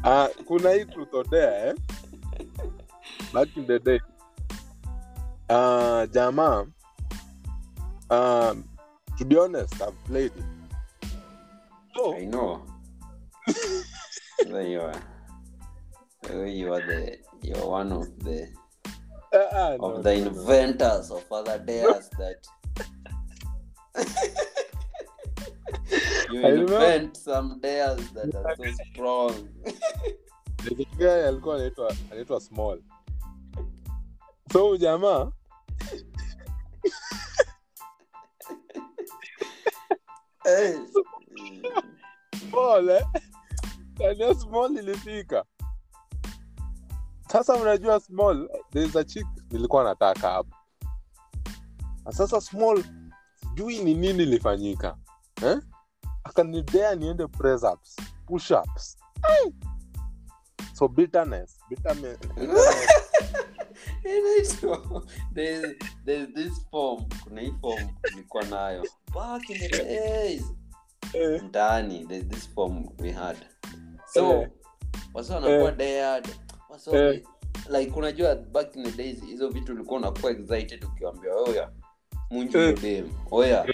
Ah, 0.04 0.28
kuna 0.46 0.70
hii 0.70 0.84
truth 0.84 1.14
or 1.14 1.24
dare 1.30 1.68
eh? 1.68 1.74
back 3.32 3.56
in 3.56 3.66
the 3.66 3.78
day 3.78 4.00
Ah, 5.48 6.06
jamaa 6.06 6.66
um, 8.10 8.64
to 9.18 9.24
be 9.24 9.38
honest 9.38 9.74
i've 9.82 9.96
played 10.06 10.32
it 10.36 10.44
so 11.94 12.14
I 12.16 12.24
know. 12.26 12.62
so 14.50 14.60
you 14.60 14.80
are, 14.80 15.02
so 16.26 16.44
you 16.44 16.72
are 16.74 16.86
the 16.86 17.18
you 17.42 17.54
are 17.56 17.66
one 17.68 17.92
of 17.92 18.06
the 18.24 18.48
uh, 19.32 19.48
uh, 19.52 19.76
no, 19.80 20.02
the 20.02 20.14
no, 20.16 20.24
no. 20.24 20.30
inventors 20.30 21.10
of 21.10 21.24
other 21.32 21.58
dares 21.58 22.10
that 22.18 22.46
you 26.32 26.46
I 26.46 26.50
invent 26.50 27.16
some 27.16 27.60
dares 27.60 28.12
that 28.12 28.34
are 28.34 28.56
so 28.56 28.84
strong. 28.92 29.48
Guy 30.98 31.26
alikuwa 31.28 31.54
anaitwa 31.54 31.94
anaitwa 32.12 32.40
small 32.40 32.82
so 34.52 34.76
jamaa 34.76 35.32
small 42.48 42.88
eh? 42.88 43.04
Small 44.42 44.76
ilifika 44.78 45.44
sasa 47.28 47.54
unajua 47.54 48.00
small 48.00 48.48
there's 48.70 48.96
a 48.96 49.04
chick 49.04 49.26
nilikuwa 49.50 49.84
nataka 49.84 50.30
hapo 50.30 50.56
sasa 52.10 52.40
small 52.40 52.84
sijui 53.40 53.78
ni 53.78 53.94
nini 53.94 54.22
ilifanyika 54.22 54.96
eh? 55.42 55.58
Akanidea 56.24 56.94
niende 56.94 57.26
press 57.26 57.62
ups 57.62 57.96
push 58.26 58.50
ups. 58.50 58.96
So 60.74 60.88
bitterness 60.88 61.58
bitterness, 61.70 62.18
Inaitwa- 64.04 65.02
there's, 65.34 65.74
there's 66.04 66.28
this 66.34 66.52
form 66.70 67.04
kuna 67.24 67.40
hii 67.40 67.52
form 67.60 67.88
nilikuwa 68.10 68.44
nayo. 68.44 68.84
Back 69.14 69.50
in 69.50 69.58
the 69.58 69.68
days 69.84 70.42
eh, 71.12 71.42
mtaani 71.44 72.06
there's 72.06 72.28
this 72.28 72.48
form 72.54 72.88
we 72.98 73.12
had. 73.12 73.36
So 74.14 74.32
Eh. 74.42 74.48
wasi 75.14 75.32
wanakuwa 75.32 75.70
Eh. 75.70 75.76
dared. 75.76 76.28
Wasi 76.68 76.90
like 77.70 77.92
unajua 77.96 78.34
back 78.34 78.76
in 78.76 78.84
the 78.84 78.90
days 78.92 79.24
hizo 79.24 79.48
vitu 79.48 79.72
ulikuwa 79.72 79.98
unakuwa 79.98 80.32
excited 80.32 80.84
ukiwambia 80.84 81.34
oya 81.34 81.70
munju 82.30 82.72
dem. 82.72 83.10
Oya 83.30 83.66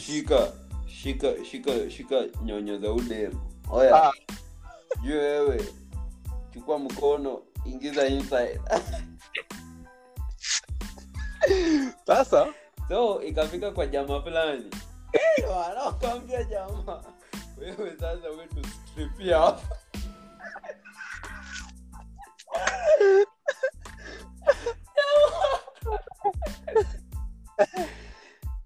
shika 0.00 0.52
shika 1.02 1.44
shika 1.44 1.90
shika 1.90 2.24
nyonyo 2.44 2.78
za 2.78 2.92
udem 2.92 3.32
oya. 3.70 4.04
Ah. 4.04 4.12
wewe 5.06 5.64
chukua 6.54 6.78
mkono 6.78 7.42
ingiza 7.64 8.06
inside. 8.06 8.60
Sasa? 12.06 12.46
So 12.88 13.22
ikafika 13.22 13.70
kwa 13.70 13.86
jama 13.86 14.22
fulani. 14.22 14.70
Eh, 15.12 15.50
wanakwambia 15.50 16.44
jama 16.44 17.04
wewe 17.58 17.90
sasa 18.00 18.28
wetustripia 18.28 19.38
hapa. 19.38 19.76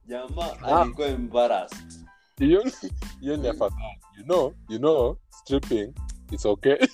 Jamaa 0.07 0.57
Ah. 0.63 0.81
alikuwa 0.83 1.07
embarrassed 1.09 1.86
hiyo 2.39 3.37
ni 3.37 3.49
afadhali 3.49 4.01
you 4.19 4.25
know 4.25 4.53
you 4.69 4.79
know 4.79 5.17
stripping 5.31 5.95
it's 6.33 6.47
okay. 6.47 6.77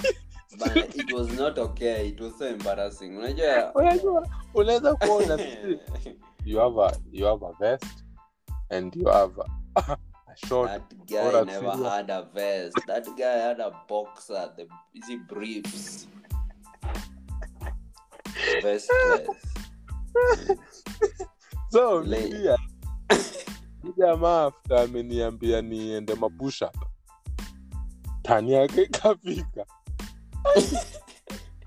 Bana, 0.59 0.85
it 0.95 1.13
was 1.13 1.33
not 1.33 1.59
okay. 1.59 2.09
It 2.09 2.21
was 2.21 2.37
so 2.39 2.47
embarrassing. 2.47 3.17
Unajua 3.17 3.75
unajua 3.75 4.29
unaweza 4.55 4.95
kuona 4.95 5.39
you 6.45 6.59
have 6.59 6.81
a 6.83 6.93
you 7.13 7.27
have 7.27 7.47
a 7.47 7.53
vest 7.61 8.05
and 8.71 8.97
you 8.97 9.09
have 9.09 9.43
a, 9.75 9.97
a 10.27 10.37
short 10.47 10.71
that 10.71 10.95
guy 11.07 11.53
never 11.53 11.91
had 11.91 12.13
a 12.13 12.23
vest. 12.23 12.87
That 12.87 13.09
guy 13.17 13.39
had 13.39 13.63
a 13.63 13.71
boxer 13.89 14.53
the 14.57 14.67
easy 14.95 15.17
briefs. 15.17 16.09
Vestless. 18.63 19.29
So 21.71 22.01
Le- 22.01 22.21
mimi 22.21 22.31
pia 22.31 22.59
huyu 23.09 23.42
jamaa 23.91 24.45
afta 24.47 24.81
ameniambia 24.83 25.63
niende 25.63 26.15
mapusha 26.15 26.73
tani 28.23 28.53
yake 28.53 28.83
ikafika. 28.83 29.67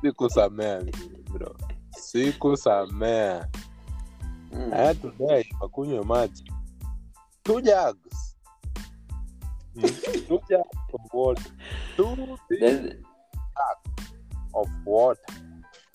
Sikusamea 0.02 0.84
bro. 1.34 1.56
Sikusamea. 1.92 3.48
Mm. 4.54 4.74
I 4.74 4.86
had 4.86 5.46
wakunywe 5.62 6.04
maji. 6.04 6.52
Two 7.44 7.62
jugs. 7.62 8.36
Mm, 9.76 9.90
two 10.28 10.40
jugs 10.50 10.78
of 10.94 11.14
water. 11.14 11.52
Two 11.98 12.38
big 12.50 13.06
of 14.54 14.70
water. 14.86 15.36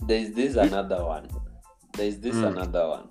There's 0.06 0.34
this 0.34 0.56
another 0.56 1.02
one. 1.04 1.28
There's 1.92 2.20
this 2.20 2.34
Mm. 2.34 2.44
another 2.46 2.86
one. 2.86 3.08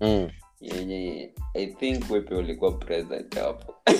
Mm. 0.00 0.30
yenye 0.60 1.34
i 1.56 1.66
think 1.66 2.10
wepe 2.10 2.34
ulikuwa 2.34 2.72
present 2.72 3.34
hapo. 3.38 3.74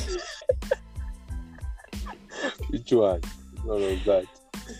Which 2.70 2.92
one? 2.92 3.20
What 3.64 3.80
was 3.80 4.04
that? 4.04 4.26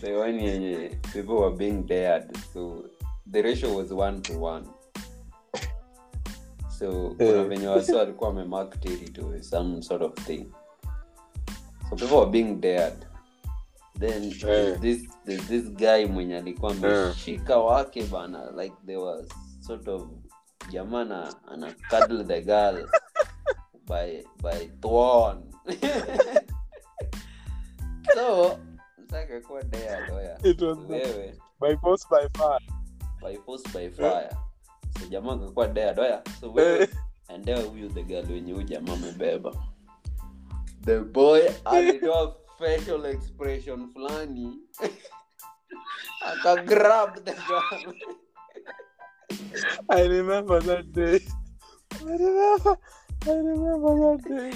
The 0.01 0.13
one 0.17 0.39
yenye 0.41 0.91
people 1.13 1.35
were 1.37 1.57
being 1.57 1.83
dared 1.87 2.37
so 2.53 2.85
the 3.33 3.43
ratio 3.43 3.73
was 3.77 3.93
one 3.93 4.21
to 4.23 4.39
one. 4.39 4.67
So 6.79 7.15
kuna 7.17 7.31
Eh. 7.31 7.49
venye 7.49 7.67
wasi 7.69 7.93
walikuwa 7.93 8.31
wamemark 8.31 8.81
territory 8.81 9.43
some 9.43 9.83
sort 9.83 10.03
of 10.03 10.15
thing. 10.15 10.47
So 11.91 11.97
people 11.97 12.17
were 12.17 12.31
being 12.31 12.61
dared. 12.61 13.07
Then 13.99 14.31
there's 14.41 14.81
this, 14.81 15.07
this 15.49 15.65
guy 15.73 16.05
mwenye 16.07 16.37
alikuwa 16.37 16.73
ameshika 16.73 17.59
wake 17.59 18.03
bana 18.03 18.51
like 18.63 18.75
there 18.87 18.99
was 18.99 19.27
sort 19.61 19.89
of 19.89 20.03
jamana 20.71 21.35
ana 21.49 21.75
cuddle 21.91 22.25
the 22.25 22.41
girl 22.43 22.89
by 23.87 24.25
by 24.43 24.71
thorn. 24.81 25.43
So 28.15 28.59
mtaka 28.99 29.41
kuwa 29.41 29.63
dared 29.63 30.11
oya 30.11 30.39
wewe. 30.89 31.35
by 31.61 31.77
force 31.77 32.07
by 32.11 32.29
fire. 32.39 32.61
By 33.23 33.37
force 33.37 33.63
by 33.75 33.91
fire. 33.91 34.31
So 35.01 35.07
jamaa 35.07 35.33
akakuwa 35.33 35.69
dared 35.69 35.99
oya 36.01 36.23
so 36.41 36.53
wewe 36.53 36.83
Eh. 36.83 36.89
endea 37.29 37.61
huyu 37.63 37.89
the 37.89 38.03
girl 38.03 38.33
wenye 38.33 38.53
huyu 38.53 38.67
jamaa 38.67 38.93
amebeba. 38.93 39.53
The 40.85 41.01
boy 41.01 41.43
alitoa 41.65 42.37
facial 42.59 43.07
expression 43.07 43.93
fulani. 43.93 44.59
Akagrab 46.27 47.15
the 47.25 47.33
girl 47.35 47.95
I 49.89 50.09
remember 50.09 50.61
that 50.63 50.85
day. 50.93 51.21
I 52.01 52.17
remember. 52.17 52.77
I 53.27 53.31
remember 53.35 53.95
that 54.01 54.29
day. 54.29 54.53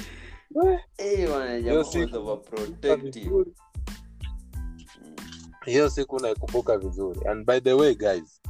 Hiyo 5.66 5.90
siku- 5.90 6.20
naikumbuka 6.20 6.78
vizuri 6.78 7.20
and 7.28 7.46
by 7.46 7.60
the 7.60 7.72
way 7.74 7.94
guys 7.94 8.40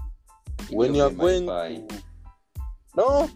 when 0.73 0.95
you 0.95 1.05
are 1.05 1.15
going 1.15 1.47
to... 1.47 1.95
no 2.97 3.29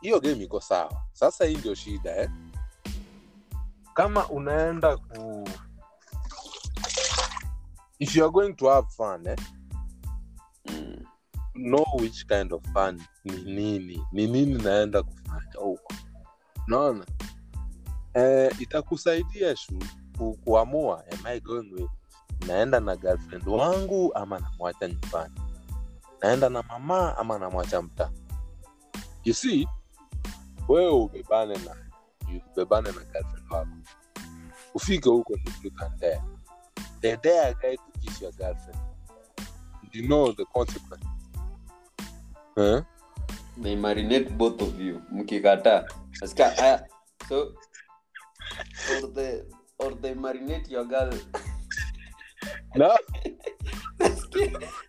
hiyo 0.00 0.20
game 0.20 0.44
iko 0.44 0.60
sawa 0.60 1.02
sasa 1.12 1.44
hii 1.44 1.56
ndio 1.56 1.74
shida 1.74 2.16
eh? 2.16 2.30
kama 3.94 4.28
unaenda 4.28 4.96
ku 4.96 5.48
if 7.98 8.16
you 8.16 8.24
are 8.24 8.32
going 8.32 8.52
to 8.52 8.68
have 8.70 8.88
fun 8.96 9.26
eh? 9.26 9.36
Know 11.54 11.84
which 12.00 12.26
kind 12.26 12.52
of 12.52 12.62
fun 12.74 13.00
ni 13.24 13.36
nini 13.54 14.02
ni 14.12 14.26
nini 14.26 14.54
naenda 14.62 15.02
kufanya 15.02 15.58
huko. 15.58 15.94
Naona 16.66 17.06
eh, 18.14 18.52
itakusaidia 18.60 19.56
shu 19.56 19.78
ku, 20.18 20.38
kuamua 20.44 21.04
am 21.12 21.26
I 21.26 21.40
going 21.40 21.70
with 21.72 21.90
naenda 22.46 22.80
na 22.80 22.96
girlfriend 22.96 23.48
wangu 23.48 24.14
ama 24.14 24.38
namwacha 24.38 24.88
nyumbani? 24.88 25.34
Naenda 26.22 26.48
na 26.48 26.62
mama 26.62 27.18
ama 27.18 27.38
namwacha 27.38 27.82
mtaa? 27.82 28.10
You 29.24 29.34
see 29.34 29.68
wewe 30.68 30.90
ubebane 30.92 31.54
na 31.58 31.76
ubebane 32.52 32.88
na 32.92 33.04
girlfriend 33.04 33.52
wako. 33.52 33.68
Ufike 34.74 35.08
huko 35.08 35.36
nikutandea 35.36 36.24
dedea 37.00 37.52
guy 37.54 37.76
to 37.76 38.30
girlfriend. 38.38 38.78
You 39.92 40.06
know 40.06 40.32
the 40.32 40.44
consequence 40.44 41.04
eh? 42.56 42.82
They 43.62 43.76
marinate 43.76 44.30
both 44.30 44.62
of 44.62 44.80
you 44.80 45.02
mkikataa 45.12 45.84
Nasikia, 46.20 46.58
aya, 46.58 46.86
so 47.28 47.54
or 48.92 49.12
they, 49.14 49.42
or 49.78 50.00
they 50.00 50.14
marinate 50.14 50.70
your 50.70 50.84
girl 50.84 51.10
no 52.74 52.96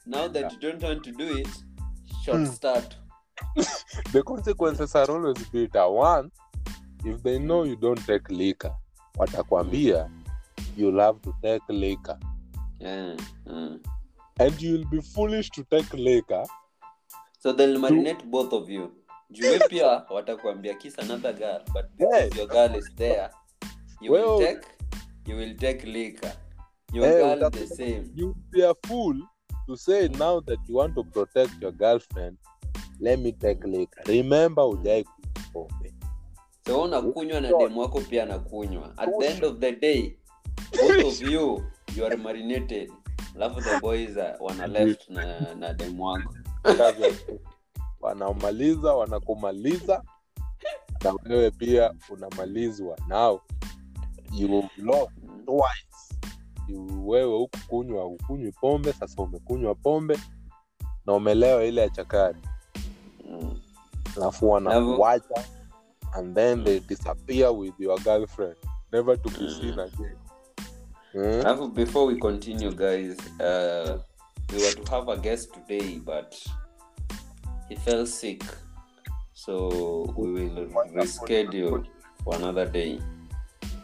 now 0.06 0.28
that 0.28 0.52
you 0.54 0.60
don't 0.60 0.84
want 0.84 1.04
to 1.04 1.12
do 1.12 1.38
it 1.38 1.48
short 2.24 2.38
Hmm. 2.40 2.46
start 2.46 2.96
the 4.14 4.24
consequences 4.24 4.96
are 4.96 5.12
always 5.12 5.50
bitter 5.52 5.88
one 5.88 6.32
if 7.06 7.22
they 7.24 7.40
know 7.40 7.64
you 7.66 7.76
don't 7.76 8.06
take 8.06 8.30
liquor 8.30 8.76
watakwambia 9.18 10.10
you'll 10.78 11.00
have 11.00 11.20
to 11.22 11.34
take 11.42 11.64
liquor 11.70 12.20
yeah. 12.80 13.16
mm. 13.48 13.80
and 14.40 14.62
you'll 14.62 14.86
be 14.90 15.02
foolish 15.02 15.50
to 15.50 15.64
take 15.64 15.94
liquor 15.94 16.46
so 17.46 17.54
they'll 17.54 17.78
marinate 17.80 18.24
both 18.26 18.54
of 18.54 18.70
you. 18.70 18.92
Jue 19.32 19.60
pia 19.70 20.04
watakuambia 20.10 20.74
kiss 20.74 21.00
another 21.00 21.34
girl 21.34 21.62
but 21.74 21.86
because 21.98 22.38
your 22.38 22.48
girl 22.48 22.76
is 22.76 22.90
there 22.96 23.30
you 24.02 24.12
will 24.12 24.40
take 24.40 24.68
you 25.28 25.36
will 25.38 25.56
take 25.56 25.84
liquor. 25.84 26.34
Your 26.94 27.06
hey, 27.08 27.38
girl 27.38 27.50
the 27.50 27.68
same. 27.68 28.12
you 28.16 28.36
be 28.52 28.64
a 28.64 28.74
fool 28.88 29.16
to 29.68 29.78
say 29.78 30.08
now 30.08 30.40
that 30.40 30.58
you 30.68 30.76
want 30.76 30.96
to 30.96 31.04
protect 31.04 31.62
your 31.62 31.72
girlfriend 31.72 32.38
let 33.00 33.20
me 33.20 33.32
take 33.32 33.64
liquor. 33.64 34.02
Remember 34.08 34.64
ujai 34.64 35.04
kunywa 35.54 35.70
so 36.68 36.82
unakunywa 36.82 37.42
na 37.42 37.54
demu 37.54 37.80
wako 37.80 38.02
pia 38.02 38.24
anakunywa. 38.24 38.94
At 38.98 39.10
the 39.20 39.28
end 39.28 39.44
of 39.44 39.60
the 39.60 39.72
day 39.72 40.18
both 40.72 41.06
of 41.06 41.22
you 41.32 41.64
you 41.96 42.06
are 42.06 42.18
marinated. 42.18 42.92
Alafu 43.36 43.62
the 43.62 43.80
boys 43.80 44.18
are, 44.18 44.38
wana 44.40 44.68
left 44.68 45.10
na, 45.10 45.54
na 45.56 45.74
demu 45.74 46.04
wako 46.04 46.36
wanamaliza 48.02 48.94
wanakumaliza 48.94 50.04
na 51.04 51.14
wewe 51.26 51.52
pia 51.52 51.94
unamalizwa 52.10 52.98
You- 56.68 57.08
wewe 57.10 57.38
huku 57.38 57.58
kunywa 57.68 58.06
ukunywi 58.06 58.52
pombe 58.52 58.94
sasa 58.94 59.22
umekunywa 59.24 59.76
pombe 59.76 60.20
na 61.06 61.14
umelewa 61.14 61.64
ile 61.64 61.82
ya 61.82 61.90
chakari. 61.90 62.38
Mm. 63.30 63.60
alafu 64.18 64.50
wanawacha 64.50 65.44
and 66.14 66.36
then 66.36 66.64
they 66.64 66.80
disappear 66.80 67.52
with 67.52 67.74
your 67.80 68.00
girlfriend. 68.02 68.56
Never 68.92 69.22
to 69.22 69.30
be 69.30 69.50
seen 69.50 69.80
again. 69.80 70.18
Hmm? 71.12 71.22
Alafu 71.46 71.68
before 71.68 72.06
we 72.06 72.16
continue 72.20 72.72
guys 72.72 73.18
uh, 73.40 74.00
we 74.52 74.58
were 74.64 74.72
to 74.84 74.92
have 74.92 75.08
a 75.10 75.18
guest 75.18 75.54
today 75.54 76.00
but 76.00 76.36
he 77.70 77.76
fell 77.76 78.06
sick 78.06 78.44
so 79.34 80.14
we 80.18 80.32
will 80.32 80.68
reschedule 80.94 81.86
for 82.24 82.36
another 82.36 82.66
day 82.66 83.00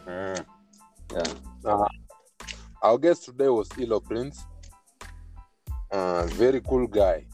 Hmm. 0.04 0.34
yeah 1.14 1.86
our 2.82 2.98
guest 2.98 3.24
today 3.24 3.48
was 3.48 3.68
Ilo 3.78 4.00
Prince. 4.00 4.44
Uh, 5.92 6.26
very 6.26 6.60
cool 6.60 6.88
guy. 6.88 7.24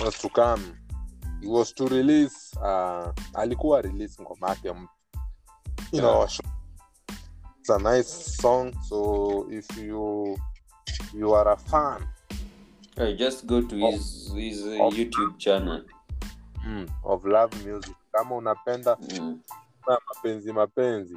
Was 0.00 0.16
to 0.20 0.28
come 0.28 0.76
he 1.40 1.48
was 1.48 1.72
to 1.72 1.86
release 1.86 2.52
uh, 2.62 3.12
alikuwa 3.34 3.82
release 3.82 4.22
ngoma 4.22 4.48
yake 4.48 4.72
mpya. 4.72 4.88
you 5.92 6.00
know 6.00 6.18
Yeah. 6.20 6.28
it's 7.60 7.70
a 7.70 7.78
nice 7.78 8.36
song 8.42 8.72
so 8.88 9.46
if 9.50 9.78
you 9.78 10.36
you 11.14 11.34
are 11.34 11.50
a 11.52 11.56
fan 11.56 12.06
Hey, 12.96 13.14
just 13.16 13.46
go 13.46 13.60
to 13.62 13.86
Of- 13.86 13.94
his 13.94 14.32
his 14.34 14.62
uh, 14.66 14.86
of- 14.86 14.94
YouTube 14.94 15.38
channel. 15.38 15.84
mm, 16.66 16.88
of 17.04 17.24
love 17.24 17.54
music 17.70 17.96
kama 18.12 18.34
unapenda 18.36 18.96
Mm. 19.20 19.40
mapenzi 20.08 20.52
mapenzi 20.52 21.16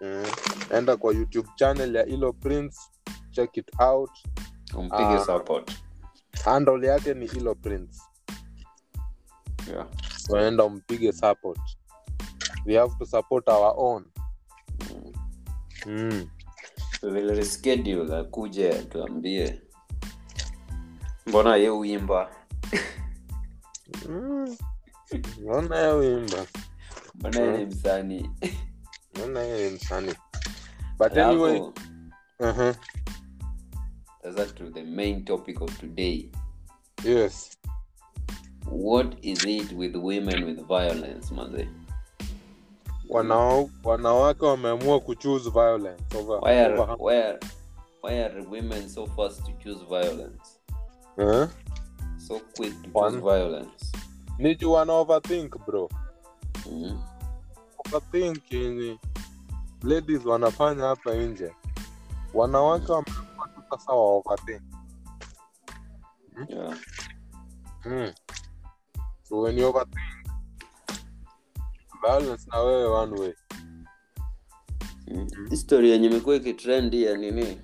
mm. 0.00 0.24
enda 0.74 0.96
kwa 0.96 1.14
youtube 1.14 1.48
channel 1.56 1.94
ya 1.94 2.06
ilo 2.06 2.32
prince 2.32 2.78
check 3.30 3.56
it 3.56 3.80
out 3.80 4.10
Umpige 4.76 5.02
uh, 5.16 5.24
support. 5.26 5.72
handle 6.44 6.86
yake 6.86 7.14
ni 7.14 7.24
ilo 7.26 7.54
prince 7.54 8.00
Yeah. 9.70 9.86
waenda 10.28 10.64
umpige 10.64 11.12
support 11.12 11.60
we 12.66 12.76
have 12.76 12.94
to 12.98 13.06
support 13.06 13.48
our 13.48 13.74
own 13.76 14.04
Mm. 14.94 15.12
mm. 15.86 16.28
Vile 17.02 17.34
reschedule 17.34 18.16
akuje 18.16 18.70
atuambie 18.78 19.62
mbona 21.28 21.56
ye 21.56 21.70
uimba 21.70 22.30
Mm. 24.08 24.56
Naona 25.44 25.76
yeye 25.76 25.92
wimba? 25.92 26.46
Mbona 27.14 27.40
ye 27.40 27.58
ni 27.58 27.64
msanii? 27.64 28.30
Ye 29.36 29.70
msanii? 29.70 30.14
But 30.98 31.16
anyway 31.16 31.60
uh-huh. 32.40 32.74
sasa 34.22 34.46
to 34.46 34.70
the 34.70 34.82
main 34.82 35.24
topic 35.24 35.60
of 35.60 35.78
today. 35.78 36.30
Yes. 37.04 37.58
What 38.70 39.16
is 39.22 39.44
it 39.44 39.72
with 39.72 39.96
women 39.96 40.44
with 40.44 40.66
violence 40.66 41.34
manze? 41.34 41.68
Wanao, 43.08 43.70
wanawake 43.84 44.44
wameamua 44.44 45.00
kuchoose 45.00 45.50
violence 45.50 46.18
over, 46.18 46.40
why 46.40 46.64
are, 46.64 46.78
over 46.78 46.96
why 46.98 47.22
are, 47.22 47.38
why 48.02 48.24
are 48.24 48.40
women 48.42 48.88
so 48.88 49.06
fast 49.06 49.46
to 49.46 49.52
choose 49.64 49.84
violence 49.88 50.57
eh? 51.18 51.48
so 52.26 52.40
quick 52.56 52.82
to 52.82 52.90
One. 52.92 53.20
violence 53.20 53.92
Need 54.38 54.62
wana 54.64 54.92
overthink 54.92 55.66
bro 55.66 55.88
mm. 56.70 57.02
overthink 57.86 58.52
yenye 58.52 58.98
ladies 59.82 60.24
wanafanya 60.26 60.84
hapa 60.84 61.14
nje 61.14 61.52
wanawake 62.34 62.92
wamekuwa 62.92 63.48
tu 63.48 63.62
sasa 63.70 63.92
wa 63.92 64.16
overthink 64.16 64.62
yeah. 66.48 66.76
mm. 67.84 68.12
so 69.22 69.40
when 69.40 69.58
you 69.58 69.68
overthink 69.68 70.28
balance 72.02 72.46
na 72.52 72.58
wewe 72.60 72.84
one 72.86 73.20
way 73.20 73.32
Mm. 75.10 75.28
history 75.50 75.90
yenye 75.90 76.06
imekuwa 76.06 76.36
ikitrend 76.36 76.94
ya 76.94 77.16
nini 77.16 77.60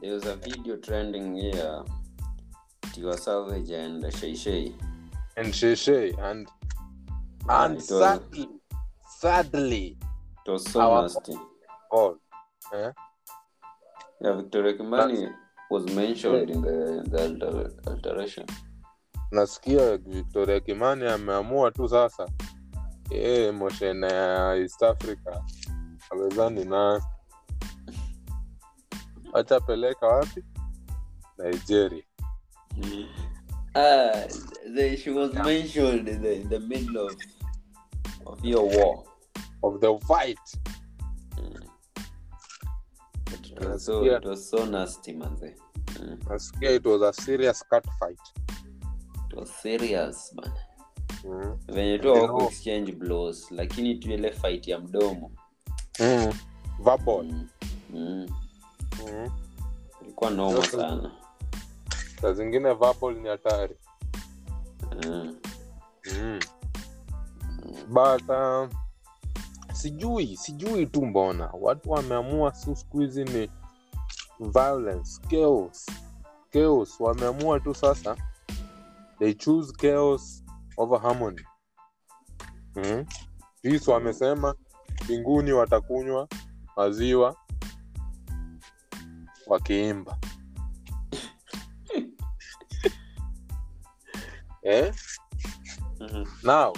there 0.00 0.12
was 0.14 0.26
a 0.26 0.36
video 0.36 0.76
trending 0.76 1.40
here 1.40 1.82
savage 3.16 3.70
and 3.70 4.12
Shay. 4.36 4.72
and 5.36 5.54
sheshe 5.54 6.14
and 6.22 6.48
Yeah, 7.48 7.64
and 7.64 7.74
was- 7.76 7.88
sadly 7.88 8.48
sadly 9.20 9.96
it 10.46 10.50
was 10.52 10.64
so 10.72 10.80
Our- 10.80 11.02
nasty 11.02 11.38
all 11.90 12.16
eh? 12.74 12.92
yeah 14.20 14.32
victoria 14.36 14.72
kimani 14.74 15.32
was 15.70 15.84
mentioned 15.94 16.50
in 16.50 16.62
the, 16.62 17.04
the 17.10 17.22
alter, 17.22 17.70
alteration. 17.86 18.46
Nasikia 19.32 19.96
victoria 19.98 20.60
kimani 20.60 21.06
ameamua 21.06 21.70
tu 21.70 21.88
sasa. 21.88 22.28
Yeye 23.10 23.52
moshene 23.52 24.06
ya 24.06 24.54
east 24.56 24.82
africa. 24.82 25.42
Awezani 26.10 26.64
na 26.64 27.00
achapeleka 29.34 30.06
wapi? 30.06 30.44
Nigeria 31.38 32.02
Ah, 33.74 34.26
the, 34.74 34.96
she 34.96 35.10
was 35.10 35.32
mentioned 35.34 36.08
in 36.08 36.22
the, 36.22 36.32
in 36.34 36.48
the 36.48 36.58
middle 36.60 37.06
of, 37.06 37.16
of 38.26 38.44
your 38.44 38.64
war. 38.68 39.04
of 39.62 39.80
the 39.80 39.98
fight 40.06 40.38
It 43.32 43.64
was 43.64 43.84
so, 43.84 44.04
Yeah. 44.04 44.16
it 44.18 44.24
was 44.24 44.50
so 44.50 44.64
nasty, 44.66 45.12
manze. 45.12 45.54
Mm. 45.86 46.18
nasikia 46.28 46.70
it 46.70 46.84
was 46.86 47.02
a 47.02 47.12
serious 47.22 47.62
cat 47.70 47.84
fight 47.98 48.18
It 49.30 49.36
was 49.36 49.50
serious, 49.62 50.32
man. 50.34 50.52
mm. 51.24 51.58
Venye 51.68 51.98
tu 51.98 52.08
You 52.08 52.14
hawako 52.14 52.38
know. 52.38 52.48
exchange 52.48 52.92
blows, 52.92 53.50
lakini 53.50 53.94
tu 53.94 54.10
ile 54.12 54.30
fight 54.32 54.68
ya 54.68 54.78
mdomo. 54.78 55.30
Mm. 56.00 56.32
verbal 56.84 57.24
Mm. 57.24 57.48
Mm. 57.90 58.26
mm. 59.06 59.30
Ilikuwa 60.02 60.30
noma 60.30 60.66
sana. 60.66 61.12
Saa 62.20 62.32
zingine 62.32 62.74
ni 63.20 63.28
hatari 63.28 63.76
Mm. 65.06 65.36
mm. 66.20 66.40
but 67.88 68.28
uh, 68.28 68.68
sijui 69.72 70.36
sijui 70.36 70.86
tu 70.86 71.06
mbona 71.06 71.50
watu 71.60 71.90
wameamua 71.90 72.54
su 72.54 72.76
siku 72.76 73.00
hizi 73.00 73.24
ni 73.24 73.50
violence 74.40 75.20
chaos 75.30 75.86
chaos 76.52 77.00
wameamua 77.00 77.60
tu 77.60 77.74
sasa 77.74 78.16
they 79.18 79.34
choose 79.34 79.72
chaos 79.72 80.44
over 80.76 81.00
harmony 81.00 81.42
mm? 82.76 83.04
peace 83.62 83.90
wamesema 83.90 84.54
mbinguni 85.04 85.52
watakunywa 85.52 86.28
maziwa 86.76 87.36
wakiimba 89.46 90.18
eh? 94.62 94.92
Mhm. 96.00 96.26
now 96.42 96.72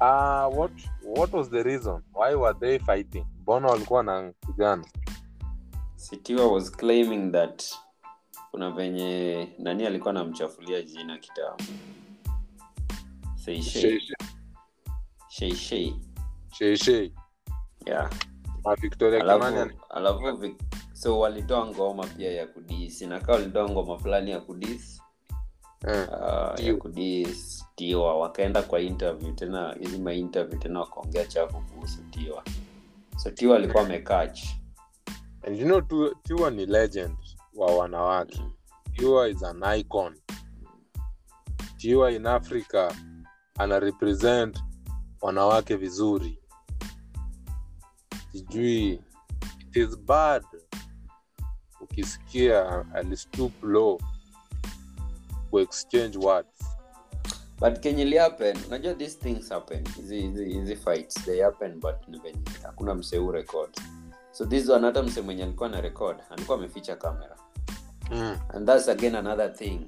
uh, 0.00 0.46
what 0.58 0.72
what 1.02 1.32
was 1.32 1.50
the 1.50 1.62
reason? 1.62 2.02
Why 2.14 2.34
were 2.34 2.54
they 2.60 2.78
fighting? 2.78 3.26
Mbona 3.40 3.68
walikuwa 3.68 4.02
na 4.02 4.32
kijana 4.46 4.84
Sitiwa 5.96 6.52
was 6.52 6.70
claiming 6.72 7.32
that 7.32 7.64
kuna 8.50 8.70
venye 8.70 9.48
nani 9.58 9.86
alikuwa 9.86 10.10
anamchafulia 10.10 10.82
jina 10.82 11.18
kitambo. 11.18 11.64
Yeah. 17.86 18.10
alafu, 19.20 19.44
alafu 19.90 20.56
so 20.92 21.18
walitoa 21.18 21.66
ngoma 21.66 22.06
pia 22.06 22.32
ya 22.32 22.46
kudisi. 22.46 23.06
Nakaa 23.06 23.32
walitoa 23.32 23.68
ngoma 23.70 23.98
fulani 23.98 24.30
ya 24.30 24.40
kudis 24.40 24.97
eh, 24.97 24.97
uh, 25.84 26.60
wakaenda 28.20 28.62
kwa 28.62 28.80
interview 28.80 29.32
tena 29.32 29.76
hizi 29.80 29.98
mainterview 29.98 30.58
tena 30.60 30.80
wakaongea 30.80 31.24
chafu 31.26 31.60
kuhusu 31.60 32.02
tiwa 32.10 32.44
so 33.16 33.30
tiwa 33.30 33.56
alikuwa 33.56 33.82
amekach 33.82 34.40
and 35.46 35.58
you 35.58 35.64
know 35.64 36.10
tiwa 36.22 36.50
ni 36.50 36.66
legend 36.66 37.16
wa 37.54 37.76
wanawake. 37.76 38.42
Tiwa 38.96 39.28
is 39.28 39.42
an 39.42 39.62
icon. 39.78 40.18
Tiwa 41.76 42.12
in 42.12 42.26
africa 42.26 42.92
ana 43.58 43.80
represent 43.80 44.62
wanawake 45.20 45.76
vizuri. 45.76 46.38
Sijui 48.32 48.92
it 49.60 49.76
is 49.76 49.98
bad. 49.98 50.42
Ukisikia 51.80 52.84
alistup 52.94 53.62
low 53.62 54.00
kuexchange 55.50 56.18
words 56.18 56.64
but 57.60 57.80
kenye 57.80 58.02
ilihappen 58.02 58.56
unajua 58.66 58.94
these 58.94 59.18
things 59.18 59.48
happen 59.48 59.84
hizi 59.88 60.76
fights 60.76 61.14
they 61.24 61.42
happen 61.42 61.80
but 61.80 61.94
ni 62.08 62.18
venye 62.18 62.38
hakuna 62.62 62.94
mseu 62.94 63.32
record 63.32 63.70
so 64.32 64.46
this 64.46 64.68
one 64.68 64.86
hata 64.86 65.02
mse 65.02 65.20
mwenye 65.20 65.42
alikuwa 65.44 65.68
na 65.68 65.80
record 65.80 66.18
alikuwa 66.30 66.58
ameficha 66.58 66.96
camera 66.96 67.36
mm. 68.10 68.38
and 68.48 68.66
that's 68.66 68.88
again 68.88 69.14
another 69.14 69.52
thing 69.54 69.80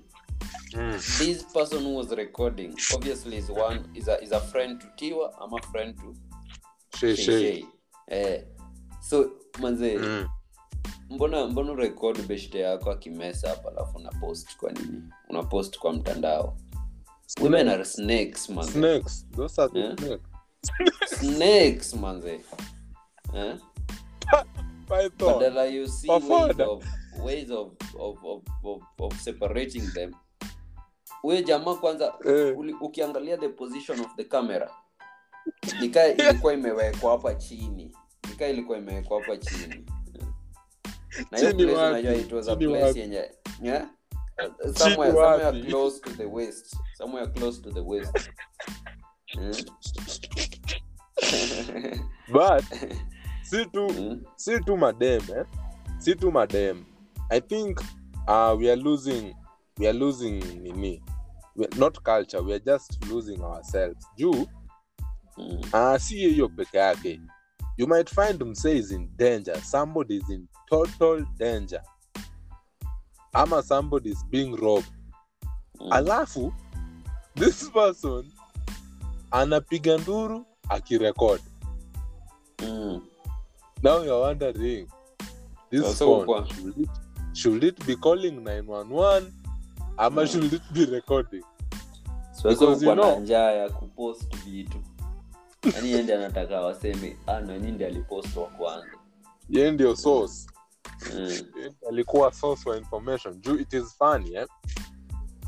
Mm. 0.77 0.99
this 1.19 1.47
person 1.53 1.85
who 1.87 1.97
was 1.97 2.11
recording 2.11 2.75
obviously 2.95 3.37
is 3.37 3.51
one 3.51 3.81
is 3.95 4.09
a, 4.09 4.21
is 4.21 4.33
a 4.33 4.41
friend 4.41 4.81
to 4.81 4.87
tiwa 4.97 5.39
ama 5.41 5.63
friend 5.63 5.97
to 6.01 6.15
Shay. 6.99 7.17
Shay. 7.17 7.65
eh 8.07 8.45
so 9.09 9.31
manze 9.61 9.99
Mm. 9.99 10.29
Mbona 11.11 11.47
mbona 11.47 11.73
urekod 11.73 12.27
beshte 12.27 12.59
yako 12.61 12.91
akimesa 12.91 13.49
hapa 13.49 13.69
alafu 13.69 13.99
una 13.99 14.11
post 14.11 14.57
kwa 14.57 14.73
nini? 14.73 15.03
Una 15.29 15.43
post 15.43 15.79
kwa 15.79 15.93
mtandao. 15.93 16.57
Women 17.41 17.69
are 17.69 17.85
snakes 17.85 18.45
snakes. 18.73 19.27
Those 19.37 19.63
are 19.63 19.81
Yeah. 19.81 19.97
snakes. 19.97 20.21
Snakes 21.19 21.95
manze 21.95 22.41
eh? 23.35 23.57
Badala 25.19 25.65
you 25.65 25.89
see 25.89 26.09
ways 26.11 26.61
of 26.61 26.85
ways 27.25 27.51
of 27.51 27.73
of, 27.99 28.25
of, 28.25 28.43
of, 28.65 28.83
of 29.01 29.21
separating 29.21 29.93
them. 29.93 30.13
Huyo 31.23 31.43
jamaa 31.43 31.75
kwanza 31.75 32.15
Eh. 32.27 32.59
uli, 32.59 32.73
ukiangalia 32.81 33.37
the 33.37 33.49
position 33.49 34.01
of 34.01 34.17
the 34.17 34.25
camera 34.25 34.71
nikaa 35.81 36.07
ilikuwa 36.07 36.53
imewekwa 36.55 37.11
hapa 37.13 37.35
chini. 37.35 37.97
Nikaa 38.31 38.47
ilikuwa 38.47 38.79
imewekwa 38.79 39.21
hapa 39.21 39.37
chini 39.37 39.87
na 41.31 41.39
hiyo 41.39 41.55
place 41.55 41.75
unajua 41.75 42.15
it 42.15 42.33
was 42.33 42.49
a 42.49 42.57
place 42.57 43.01
yenye 43.01 43.31
yeah? 43.63 43.89
somewhere, 44.75 45.13
somewhere 45.13 45.63
close 45.63 46.01
to 46.01 46.11
the 46.11 46.25
west 46.25 46.77
somewhere 46.99 47.27
close 47.27 47.61
to 47.63 47.71
the 47.73 47.81
west 47.81 48.31
Mm. 49.37 49.53
but 52.33 52.65
si 53.49 53.67
tu 53.67 53.89
Mm. 53.89 54.23
si 54.37 54.61
tu 54.61 54.77
madem 54.77 55.23
eh? 55.37 55.45
si 55.99 56.15
tu 56.15 56.31
madem 56.33 56.85
i 57.31 57.41
think 57.41 57.81
uh, 58.29 58.55
we 58.59 58.71
are 58.73 58.77
losing 58.83 59.35
we 59.79 59.89
are 59.89 59.99
losing 59.99 60.41
nini 60.63 61.03
not 61.77 62.01
culture 62.03 62.41
we 62.43 62.53
are 62.55 62.65
just 62.65 63.05
losing 63.11 63.41
ourselves 63.43 64.07
juu 64.17 64.47
Mm. 65.39 65.61
uh, 65.73 65.97
si 65.97 66.15
hiyo 66.17 66.49
peke 66.49 66.79
yake 66.79 67.21
you 67.81 67.87
might 67.87 68.11
find 68.11 68.41
msee 68.43 68.77
is 68.79 68.91
in 68.91 69.09
danger. 69.17 69.57
Somebody 69.63 70.17
is 70.17 70.31
in 70.31 70.49
total 70.69 71.25
danger. 71.39 71.81
Ama 73.33 73.63
somebody 73.63 74.11
is 74.11 74.25
being 74.31 74.57
robbed. 74.57 74.93
Mm. 75.81 75.93
alafu 75.93 76.53
this 77.35 77.71
person 77.75 78.33
anapiga 79.31 79.99
nduru 79.99 80.47
akirekod 80.69 81.41
Mm. 82.63 83.01
now 83.83 84.05
you're 84.05 84.21
wondering 84.27 84.89
this 85.71 85.99
phone 85.99 86.47
should 86.49 86.79
it, 86.79 86.89
should 87.33 87.65
it 87.65 87.87
be 87.87 87.97
calling 87.97 88.31
911 88.41 89.33
ama 89.97 90.23
Mm. 90.23 90.29
should 90.29 90.53
it 90.53 90.63
be 90.73 90.85
recording? 90.85 91.43
Because 92.45 92.87
you 92.87 92.93
know- 92.95 93.21
njaa 93.21 93.51
ya 93.53 93.71
kupost 93.71 94.37
vitu 94.45 94.79
yaani 95.75 95.93
ende 95.93 96.15
anataka 96.15 96.61
waseme 96.61 97.17
ah, 97.27 97.41
nani 97.41 97.85
alipost 97.85 98.37
wa 98.37 98.47
kwanza. 98.47 98.87
Ye 99.49 99.71
ndio 99.71 99.97
source. 99.97 100.47
Mm. 101.17 101.31
Alikuwa 101.89 102.33
source 102.33 102.71
wa 102.71 102.77
information. 102.77 103.35
Juu 103.41 103.55
it 103.59 103.73
is 103.73 103.97
funny 103.99 104.35
eh? 104.35 104.47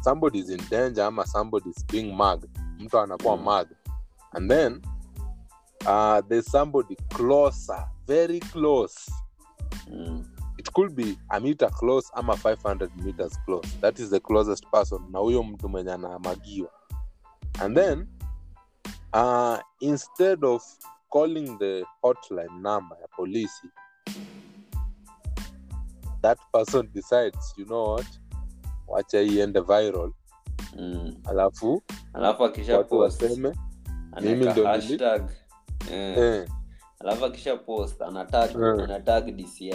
somebody 0.05 0.39
is 0.39 0.49
in 0.51 0.61
danger 0.71 1.05
ama 1.05 1.27
somebody 1.27 1.71
is 1.71 1.87
being 1.87 2.13
mug 2.13 2.45
mtu 2.79 2.99
anakuwa 2.99 3.37
Mm. 3.37 3.43
mug 3.45 3.67
and 4.33 4.51
then 4.51 4.83
uh, 5.87 6.21
there's 6.29 6.47
somebody 6.51 6.97
closer 7.09 7.89
very 8.07 8.41
close. 8.41 9.13
Mm. 9.91 10.25
it 10.59 10.71
could 10.73 10.95
be 10.95 11.17
a 11.29 11.41
meter 11.41 11.71
close 11.71 12.09
ama 12.15 12.35
500 12.37 12.91
meters 13.05 13.39
close. 13.45 13.69
That 13.81 13.99
is 13.99 14.11
the 14.11 14.21
closest 14.21 14.67
person. 14.71 15.01
Na 15.11 15.19
huyo 15.19 15.43
mtu 15.43 15.69
mwenye 15.69 15.93
anamagiwa 15.93 16.71
and 17.61 17.77
then 17.77 18.07
uh, 19.15 19.59
instead 19.81 20.45
of 20.45 20.63
calling 21.09 21.59
the 21.59 21.85
hotline 22.03 22.61
number 22.61 22.97
ya 23.01 23.09
polisi 23.17 23.69
that 26.23 26.39
person 26.53 26.89
decides 26.95 27.55
you 27.57 27.65
know 27.65 27.95
what 27.95 28.07
wacha 28.89 29.21
iende 29.21 29.61
viral 29.61 30.13
Mm. 30.77 31.17
alafu 31.25 31.83
alafu 32.13 32.43
watu 32.43 32.85
post 32.85 33.23
waseme 33.23 33.55
mimi 34.21 34.45
nili- 34.45 34.65
hashtag 34.67 35.31
eh. 35.91 36.19
eh, 36.19 36.49
alafu 37.01 37.25
akisha 37.25 37.57
post 37.57 38.03
anatag 38.03 38.51
Eh. 38.51 38.85
anatag 38.85 39.25
dci 39.37 39.75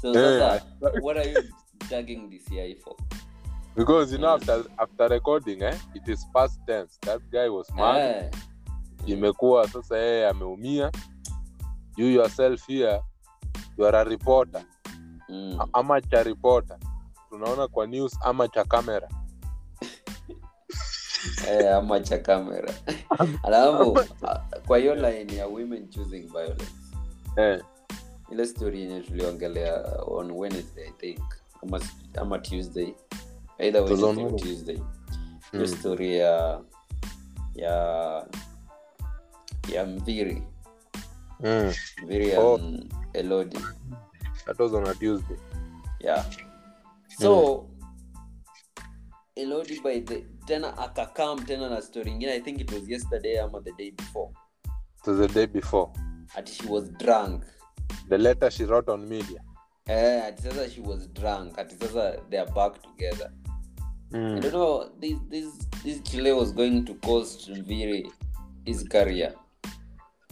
so 0.00 0.08
Eh. 0.08 0.14
sasa 0.40 0.66
what 1.02 1.16
are 1.16 1.32
you 1.32 1.42
tagging 1.88 2.28
dci 2.30 2.74
for 2.76 2.94
because 3.76 4.12
you 4.12 4.18
know 4.18 4.30
Mm. 4.30 4.36
after, 4.36 4.64
after 4.76 5.08
recording 5.08 5.62
eh, 5.62 5.78
it 5.94 6.08
is 6.08 6.26
past 6.32 6.60
tense 6.66 6.98
that 7.00 7.22
guy 7.30 7.48
was 7.48 7.70
mad 7.74 7.96
eh. 7.96 8.30
Imekuwa 9.06 9.68
sasa 9.68 9.98
yeye 9.98 10.28
ameumia. 10.28 10.92
You 11.96 12.06
yourself 12.06 12.66
here 12.66 13.00
you 13.78 13.86
are 13.86 13.98
a 13.98 14.04
reporter. 14.04 14.62
Mm. 15.28 15.58
Ama 15.72 16.00
cha 16.00 16.22
reporter. 16.22 16.78
Tunaona 17.28 17.68
kwa 17.68 17.86
news 17.86 18.18
ama 18.22 18.48
cha 18.48 18.64
kamera 18.64 19.08
eh, 21.48 21.76
ama 21.76 22.00
cha 22.00 22.18
kamera 22.18 22.74
alafu 23.42 23.98
kwa 24.66 24.78
hiyo 24.78 24.94
line 24.94 25.36
ya 25.36 25.46
women 25.46 25.88
choosing 25.90 26.20
violence. 26.20 26.64
Eh, 27.36 27.62
ile 28.32 28.46
story 28.46 28.80
yenye 28.80 29.00
tuliongelea 29.00 29.84
on 30.06 30.30
wednesday 30.30 30.84
i 30.88 30.92
think. 30.92 31.20
Ama, 31.62 31.80
ama 32.16 32.38
tuesday. 32.38 32.94
Either 33.58 33.82
wednesday 33.82 34.30
tuesday. 34.36 34.78
Mm, 35.52 35.66
story 35.66 36.16
ya 36.18 36.60
ya 37.54 38.26
ya 39.68 39.86
mviri. 39.86 40.42
Mm. 41.40 41.72
mviri 42.04 42.36
Oh. 42.36 42.60
elodi. 43.12 43.58
That 44.46 44.58
was 44.58 44.74
on 44.74 44.86
a 44.86 44.94
tuesday. 44.94 45.36
Yeah 46.00 46.24
so 47.20 47.68
elodi 49.36 49.82
by 49.82 50.00
the 50.00 50.24
tena 50.46 50.76
akakam 50.76 51.44
tena 51.46 51.68
na 51.68 51.80
story 51.80 52.10
ingine. 52.10 52.32
I 52.32 52.40
think 52.40 52.60
it 52.60 52.72
was 52.72 52.88
yesterday 52.88 53.38
ama 53.38 53.60
the 53.60 53.72
day 53.72 53.90
before. 53.90 54.30
It 54.64 55.10
was 55.10 55.18
the 55.18 55.28
day 55.28 55.46
before. 55.46 55.92
Ati 56.36 56.52
she 56.52 56.66
was 56.66 56.88
drunk. 56.98 57.44
The 58.08 58.18
letter 58.18 58.50
she 58.50 58.64
wrote 58.64 58.88
on 58.88 59.08
media. 59.08 59.40
Eh, 59.88 60.22
ati 60.28 60.42
sasa 60.42 60.70
she 60.70 60.80
was 60.80 61.08
drunk. 61.08 61.58
Ati 61.58 61.76
sasa 61.76 62.22
they 62.30 62.38
are 62.38 62.52
back 62.52 62.82
together. 62.82 63.32
I 64.12 64.16
mm. 64.16 64.40
don't 64.42 64.52
know. 64.52 64.90
This 64.98 65.18
this 65.28 65.52
this 65.84 66.00
Chile 66.00 66.32
was 66.32 66.52
going 66.52 66.84
to 66.86 66.94
cost 66.94 67.50
Mviri 67.50 68.10
his 68.64 68.82
career. 68.84 69.34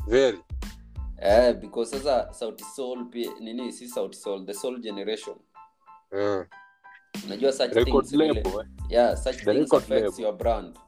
Very 0.09 0.39
Eh, 1.21 1.53
because 1.61 1.91
sasa 1.91 2.29
Sauti 2.33 2.65
Soul 2.77 3.05
pia 3.11 3.31
nini 3.41 3.73
si 3.73 3.87
Sauti 3.89 4.15
Soul, 4.15 4.47
the 4.47 4.55
Soul 4.55 4.79
generation. 4.81 5.35
yeah. 6.13 6.45
Unajua 7.27 7.53
such 7.53 7.73
record 7.75 8.07
things 8.07 8.13
label 8.13 8.61
eh? 8.61 8.67
yeah, 8.91 9.15
such 9.17 9.37
The 9.45 9.53
things 9.55 9.73
affects 9.73 9.91
label. 10.19 10.21
your 10.21 10.33
brand. 10.33 10.79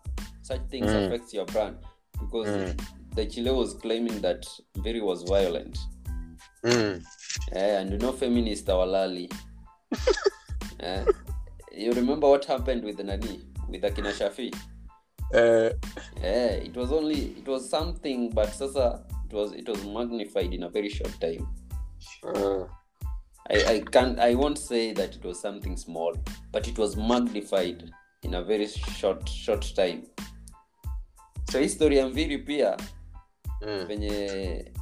Such 0.42 0.60
things 0.70 0.86
Mm. 0.90 1.06
affects 1.06 1.34
your 1.34 1.46
brand 1.46 1.76
because 2.20 2.48
Mm. 2.48 2.80
the 3.14 3.26
Chile 3.26 3.50
was 3.50 3.74
claiming 3.78 4.20
that 4.20 4.46
very 4.76 5.00
was 5.00 5.24
violent. 5.24 5.78
mm. 6.64 7.02
Eh, 7.52 7.80
and 7.80 7.90
you 7.92 7.98
know 7.98 8.12
feminist 8.12 8.68
awalali. 8.68 9.28
eh, 10.80 11.04
you 11.72 11.92
remember 11.92 12.28
what 12.28 12.44
happened 12.46 12.84
with 12.84 13.00
Nani 13.00 13.40
with 13.68 13.82
Akina 13.84 14.12
Shafi? 14.12 14.54
Eh, 15.32 15.72
yeah 16.22 16.64
it 16.64 16.76
was 16.76 16.92
only 16.92 17.18
it 17.38 17.48
was 17.48 17.70
something 17.70 18.30
but 18.34 18.48
sasa 18.48 19.04
it 19.26 19.32
was 19.32 19.52
it 19.52 19.68
was 19.68 19.84
magnified 19.84 20.54
in 20.54 20.62
a 20.62 20.68
very 20.68 20.90
short 20.90 21.18
time 21.18 21.46
sure. 21.98 22.70
i 23.48 23.64
i 23.76 23.80
can't 23.80 24.18
i 24.18 24.34
won't 24.34 24.58
say 24.58 24.92
that 24.94 25.14
it 25.16 25.24
was 25.24 25.40
something 25.40 25.76
small 25.76 26.16
but 26.52 26.66
it 26.68 26.78
was 26.78 26.96
magnified 26.96 27.90
in 28.22 28.34
a 28.34 28.42
very 28.42 28.68
short 28.68 29.28
short 29.28 29.74
time 29.74 30.02
so 31.52 31.58
history 31.58 31.96
ya 31.96 32.08
mviri 32.08 32.38
pia 32.38 32.76
mm. 33.66 33.84
venye 33.86 34.72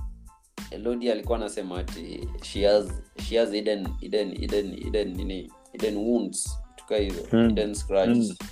elodi 0.70 1.10
alikuwa 1.10 1.38
anasema 1.38 1.78
ati 1.78 2.28
she 2.42 2.66
has 2.66 2.86
she 3.28 3.38
has 3.38 3.50
hidden 3.50 3.88
hidden 4.00 4.38
hidden 4.38 4.76
hidden 4.76 5.14
nini 5.16 5.52
hidden 5.72 5.96
wounds 5.96 6.58
tuka 6.76 6.96
hizo 6.96 7.20
Mm. 7.32 7.48
hidden 7.48 7.74
scratches 7.74 8.28
Mm. 8.40 8.48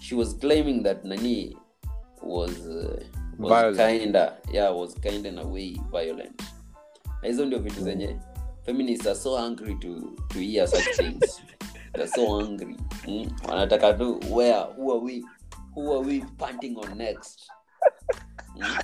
She 0.00 0.14
was 0.14 0.38
claiming 0.38 0.82
that 0.82 1.04
nani 1.04 1.56
was 2.22 2.50
uh, 2.66 3.00
was 3.38 3.48
Violent. 3.76 4.02
kinda 4.02 4.36
yeah 4.52 4.76
was 4.76 4.94
kind 5.00 5.26
in 5.26 5.38
a 5.38 5.44
way 5.46 5.80
violent 5.90 6.42
na 7.22 7.28
hizo 7.28 7.46
ndio 7.46 7.58
vitu 7.58 7.80
zenye 7.84 8.16
feminists 8.62 9.06
are 9.06 9.14
so 9.18 9.38
angry 9.38 9.74
to 9.74 10.00
to 10.28 10.38
hear 10.38 10.68
such 10.68 10.96
things 10.96 11.42
they're 11.92 12.08
so 12.14 12.40
angry 12.40 12.76
mm? 13.08 13.30
wanataka 13.48 13.92
tu 13.94 14.20
where 14.30 14.64
who 14.76 14.92
are 14.92 15.00
we 15.04 15.24
who 15.74 15.92
are 15.92 16.08
we 16.08 16.20
panting 16.38 16.76
on 16.78 16.98
next 16.98 17.50
mm? 18.56 18.76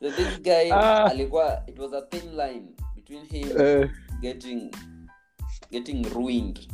so 0.00 0.10
this 0.10 0.42
guy 0.42 0.72
Ah. 0.72 1.04
alikuwa 1.10 1.62
it 1.66 1.78
was 1.78 1.92
a 1.92 2.02
thin 2.02 2.36
line 2.36 2.66
between 2.94 3.24
him 3.26 3.48
uh. 3.56 3.88
getting 4.20 4.70
getting 5.70 6.02
ruined 6.14 6.68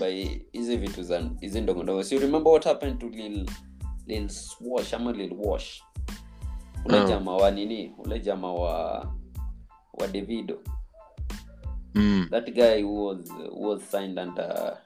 by 0.00 0.40
hizi 0.52 0.76
vitu 0.76 1.02
za 1.02 1.30
hizi 1.40 1.60
ndogo 1.60 1.82
ndogo. 1.82 2.02
So 2.04 2.18
remember 2.18 2.52
what 2.52 2.64
happened 2.64 2.98
to 2.98 3.08
lil 3.08 3.50
lil 4.06 4.28
swash 4.28 4.94
ama 4.94 5.12
lil 5.12 5.34
wash? 5.38 5.82
Ule 6.84 7.00
Mm. 7.00 7.08
jama 7.08 7.36
wa 7.36 7.50
nini? 7.50 7.94
Ule 7.98 8.20
jama 8.20 8.52
wa 8.54 8.72
wa 9.94 10.06
davido. 10.06 10.58
Mm. 11.94 12.26
that 12.30 12.50
guy 12.54 12.82
who 12.82 13.04
was 13.06 13.30
who 13.50 13.68
was 13.68 13.82
signed 13.90 14.18
under 14.18 14.78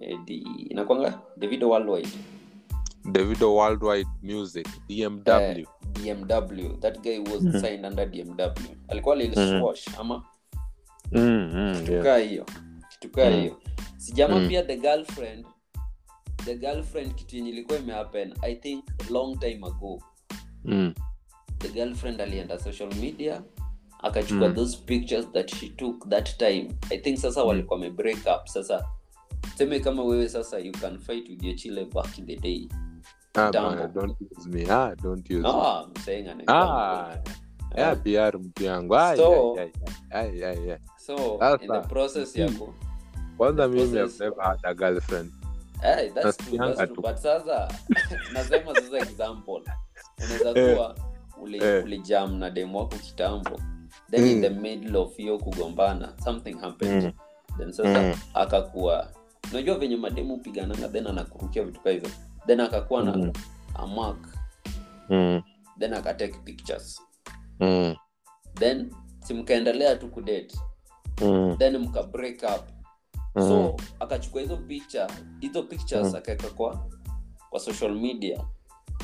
eh, 0.00 0.18
the 0.24 0.34
inakwanga 0.70 1.20
davido 1.36 1.68
worldwide. 1.68 2.08
Davido 3.12 3.54
worldwide 3.54 4.08
music 4.22 4.68
dmw 4.88 5.18
uh, 5.18 5.68
dmw 5.92 6.78
that 6.80 7.00
guy 7.02 7.18
was 7.18 7.42
mm. 7.42 7.60
signed 7.60 7.84
under 7.86 8.06
dmw 8.10 8.50
alikuwa 8.88 9.16
lil 9.16 9.32
mm. 9.36 9.60
swash 9.60 9.88
ama? 9.98 10.22
Mm, 11.12 11.20
mm, 11.22 11.58
yeah. 11.58 11.84
tukaa 11.84 12.16
hiyo. 12.16 12.44
tukaa 12.44 12.65
Mm. 13.30 13.40
hiyo 13.40 13.56
sijama 13.96 14.38
Mm. 14.38 14.48
pia 14.48 14.62
the 14.62 14.76
girlfriend 14.76 15.46
the 16.44 16.54
girlfriend 16.56 17.14
kitu 17.14 17.36
yenye 17.36 17.48
ilikuwa 17.50 17.78
imehappen 17.78 18.34
i 18.42 18.54
think 18.54 18.84
long 19.10 19.38
time 19.38 19.60
ago 19.66 20.02
mm. 20.64 20.94
the 21.58 21.68
girlfriend 21.68 22.20
alienda 22.20 22.58
social 22.58 22.94
media 22.94 23.42
akachukua 24.02 24.48
Mm. 24.48 24.54
those 24.54 24.78
pictures 24.86 25.32
that 25.32 25.54
she 25.54 25.68
took 25.68 26.08
that 26.08 26.36
time 26.36 26.68
i 26.90 26.98
think 26.98 27.18
sasa 27.18 27.44
walikuwa 27.44 27.78
wame 27.80 28.12
up 28.14 28.46
sasa 28.46 28.86
seme 29.54 29.80
kama 29.80 30.04
wewe 30.04 30.28
sasa 30.28 30.58
you 30.58 30.72
can 30.72 30.98
fight 30.98 31.28
with 31.28 31.42
your 31.42 31.56
chile 31.56 31.84
back 31.84 32.18
in 32.18 32.26
the 32.26 32.36
day 32.36 32.68
ah, 33.34 33.46
Kitambo. 33.46 33.86
don't 34.00 34.16
use 34.38 34.48
me 34.48 34.66
ah, 34.70 34.94
don't 35.02 35.30
use 35.30 35.42
me. 35.42 35.48
i'm 35.48 35.96
saying 36.04 36.28
an 36.28 36.42
ah, 36.46 37.16
yeah, 37.76 37.96
pr 38.02 38.38
mtu 38.38 38.64
yangu 38.64 38.94
So- 41.06 41.38
in 41.60 41.68
the 41.72 41.80
process 41.88 42.36
mm. 42.36 42.58
Kwanza 43.36 43.68
mimi 43.68 43.98
have 43.98 44.12
never 44.24 44.44
had 44.44 44.58
a 44.62 44.74
girlfriend 44.74 45.32
hey, 45.82 46.10
that's 46.10 46.36
true, 46.36 46.58
that's 46.58 46.76
true. 46.92 47.02
but 47.02 47.16
sasa 47.16 47.68
nasema 48.32 48.74
sasa 48.74 48.98
example 49.10 49.62
unaweza 50.24 50.60
Eh. 50.60 50.74
kuwa 50.76 50.96
uli, 51.42 51.64
Eh. 51.64 51.84
ulijam 51.84 52.34
na 52.38 52.50
demu 52.50 52.78
wako 52.78 52.96
kitambo 52.96 53.60
then 54.10 54.20
Mm. 54.22 54.26
in 54.30 54.40
the 54.40 54.50
middle 54.50 54.96
of 54.98 55.16
hiyo 55.16 55.38
kugombana 55.38 56.12
something 56.24 56.52
happened 56.60 57.04
Mm. 57.04 57.12
then 57.58 57.72
sasa 57.72 58.02
Mm. 58.02 58.14
akakuwa 58.34 59.10
unajua 59.50 59.74
venye 59.78 59.96
mademu 59.96 60.38
pigananga 60.38 60.88
then 60.88 61.06
anakurukia 61.06 61.62
vitu 61.64 61.80
kaa 61.80 61.90
hizo 61.90 62.06
then 62.46 62.60
akakuwa 62.60 63.02
na 63.02 63.16
Mm. 63.16 63.32
amak 63.74 63.96
mark 63.96 64.18
mm. 65.08 65.42
then 65.78 65.94
akatake 65.94 66.38
pictures 66.44 67.02
Mm. 67.60 67.96
then 68.54 68.94
simkaendelea 69.24 69.96
tu 69.96 70.08
kudate 70.08 70.58
Mm. 71.22 71.56
then 71.58 71.76
mka 71.78 72.02
break 72.02 72.42
up 72.42 72.68
Mm. 73.36 73.42
so 73.48 73.76
akachukua 74.00 74.40
hizo 74.40 74.56
picha 74.56 75.08
hizo 75.40 75.62
pictures 75.62 76.06
Mm. 76.08 76.14
akaweka 76.14 76.48
kwa 76.50 76.86
kwa 77.50 77.60
social 77.60 77.94
media 77.94 78.44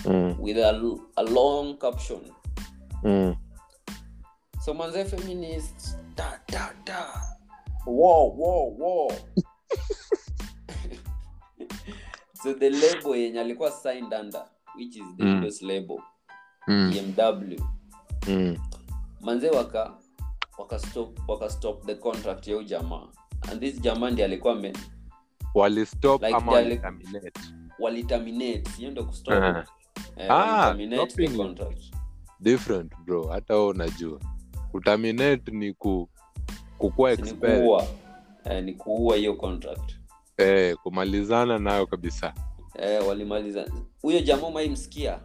Mm. 0.07 0.37
with 0.41 0.59
a, 0.59 0.81
a 1.17 1.23
long 1.23 1.79
caption 1.79 2.21
Mm. 3.03 3.37
so 4.65 4.75
manze 4.75 5.05
feminist 5.05 5.99
da, 6.17 6.41
da, 6.49 6.75
da. 6.85 7.07
wow 7.87 8.41
wow 8.41 8.77
wow 8.81 9.13
so 12.43 12.55
the 12.55 12.71
label 12.71 13.17
yenye 13.17 13.41
alikuwa 13.41 13.71
signed 13.71 14.15
under 14.15 14.45
which 14.77 14.97
is 14.97 15.05
the 15.17 15.25
Mm. 15.25 15.51
Label 15.63 15.99
Mm. 16.69 16.91
BMW 16.91 17.61
Mm. 18.29 18.57
manze 19.21 19.51
waka 19.51 19.95
waka 20.59 20.79
stop 20.79 21.29
waka 21.29 21.51
stop 21.51 21.87
the 21.87 21.95
contract 21.95 22.47
ya 22.49 22.55
huyu 22.55 22.67
jamaa 22.69 23.09
and 23.51 23.61
this 23.61 23.81
jamaa 23.81 24.11
ndi 24.11 24.23
alikuwa 24.23 24.55
me 24.55 24.73
walistop 25.55 26.23
Like 26.23 26.35
ama 26.37 26.53
waliterminate 26.53 27.41
waliterminate 27.79 28.71
hiyo 28.77 28.91
ndo 28.91 29.05
kustop 29.05 29.35
Uh-huh. 29.35 29.65
eh, 30.17 30.31
Ah, 30.31 30.35
waliterminate 30.37 31.07
the 31.07 31.11
stopping. 31.27 31.37
contract. 31.37 31.83
Different 32.41 32.93
bro. 33.05 33.27
Hata 33.29 33.55
wewe 33.55 33.67
unajua. 33.67 34.21
Kutaminate 34.71 35.51
ni 35.53 35.73
ku 35.75 36.09
kukua 36.79 37.15
ni 37.15 37.33
kuua. 37.33 37.87
Eh, 38.45 38.65
ni 38.65 38.75
kuua 38.75 39.17
hiyo 39.17 39.35
contract. 39.35 39.93
Eh, 40.39 40.77
kumalizana 40.83 41.59
nayo 41.59 41.87
kabisa. 41.87 42.35
Eh, 42.79 43.07
walimaliza. 43.09 43.67
Huyo 44.03 44.21
jamaa 44.21 44.47
umaimsikia 44.47 45.21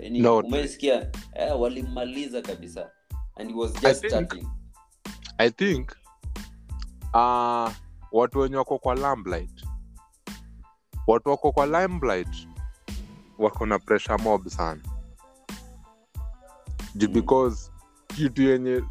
eh, 0.00 0.12
No. 0.12 0.38
umaisikia 0.38 1.10
eh, 1.34 1.60
walimaliza 1.60 2.42
kabisa. 2.42 2.90
And 3.36 3.50
he 3.50 3.56
was 3.56 3.84
I 3.84 3.92
think- 3.92 4.08
starting 4.08 4.46
i 5.38 5.50
think 5.50 5.90
uh, 7.14 7.70
watu 8.12 8.38
wenye 8.38 8.56
wako 8.56 8.78
kwa 8.78 8.94
limelight. 8.94 9.64
Watu 11.06 11.28
wako 11.30 11.52
kwa 11.52 11.66
limelight 11.66 12.48
wako 13.38 13.66
na 13.66 13.78
pressure 13.78 14.16
mob 14.22 14.46
sana. 14.48 14.80
Ju- 16.94 17.08
Mm. 17.08 17.12
because 17.14 17.70
kitu 18.06 18.42
yenye 18.42 18.82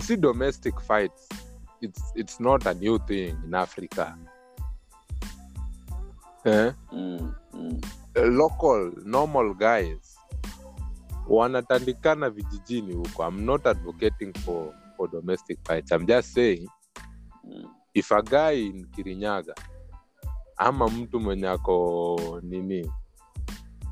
si 0.00 0.16
domestic 0.16 0.80
fights 0.80 1.28
it's, 1.80 2.02
it's 2.14 2.40
not 2.40 2.66
a 2.66 2.74
new 2.74 2.98
thing 2.98 3.28
in 3.44 3.54
africa. 3.54 4.14
Eh? 6.44 6.72
mm, 6.92 7.34
mm, 7.52 7.80
local 8.14 8.92
normal 9.04 9.54
guys 9.54 10.18
wanatandikana 11.28 12.30
vijijini 12.30 12.94
huko. 12.94 13.28
I'm 13.28 13.44
not 13.44 13.66
advocating 13.66 14.32
for, 14.34 14.74
for 14.96 15.10
domestic 15.10 15.58
fights. 15.66 15.92
I'm 15.92 16.06
just 16.06 16.34
saying 16.34 16.68
mm, 17.46 17.68
if 17.94 18.12
a 18.12 18.22
guy 18.22 18.52
in 18.66 18.86
kirinyaga 18.86 19.54
ama 20.56 20.88
mtu 20.88 21.20
mwenye 21.20 21.48
ako 21.48 22.40
nini 22.42 22.92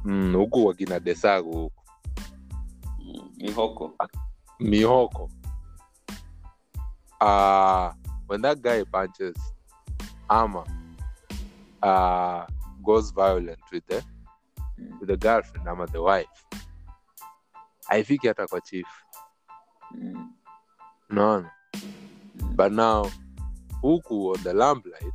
mm, 0.04 0.34
huku 0.36 0.66
wakina 0.66 1.00
desagu 1.00 1.52
huku. 1.58 1.82
Mm, 2.98 3.30
mihoko. 3.36 3.92
Mihoko. 4.60 5.30
Uh, 7.20 7.92
when 8.28 8.42
that 8.42 8.58
guy 8.60 8.84
punches 8.84 9.36
ama 10.28 10.64
uh, 11.82 12.44
goes 12.82 13.14
violent 13.14 13.60
with 13.72 13.86
the, 13.86 14.02
with 15.00 15.08
the 15.08 15.16
girlfriend 15.16 15.68
ama 15.68 15.86
the 15.86 15.98
wife 15.98 16.30
haifiki 17.88 18.28
hata 18.28 18.46
kwa 18.46 18.60
chief. 18.60 18.88
Mm, 19.90 20.32
naona 21.08 21.50
mm, 21.74 22.56
but 22.56 22.72
now 22.72 23.10
huku 23.82 24.28
on 24.28 24.38
the 24.38 24.52
lamplight 24.52 25.14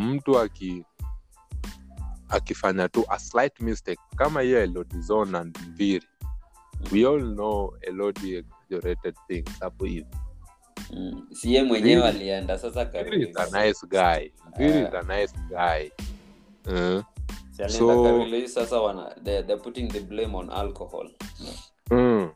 mtu 0.00 0.38
aki 0.38 0.84
akifanya 2.28 2.88
tu 2.88 3.04
a 3.08 3.18
slight 3.18 3.60
mistake 3.60 4.00
kama 4.16 4.40
hiyo 4.40 4.62
elodizon 4.62 5.34
and 5.34 5.58
mviri. 5.68 6.06
We 6.92 7.06
all 7.06 7.20
know 7.34 7.74
elodi 7.80 8.34
exaggerated 8.34 9.14
things 9.28 9.60
hapo 9.60 9.84
hivi. 9.84 10.06
Mm. 10.92 11.26
si 11.32 11.62
mwenyewe 11.62 12.08
alienda 12.08 12.58
sasa 12.58 12.82
is 13.22 13.36
a 13.36 13.64
nice 13.64 13.86
guy. 13.86 14.30
Mviri 14.48 14.80
is 14.80 14.94
a 14.94 15.02
nice 15.02 15.34
guy. 15.48 15.90
Uh, 16.66 17.02
So- 17.68 18.48
sasa 18.48 18.80
wana 18.80 19.14
they, 19.24 19.42
they're 19.42 19.62
putting 19.62 19.88
the 19.88 20.00
blame 20.00 20.36
on 20.36 20.50
alcohol. 20.50 21.10
Mm. 21.90 22.30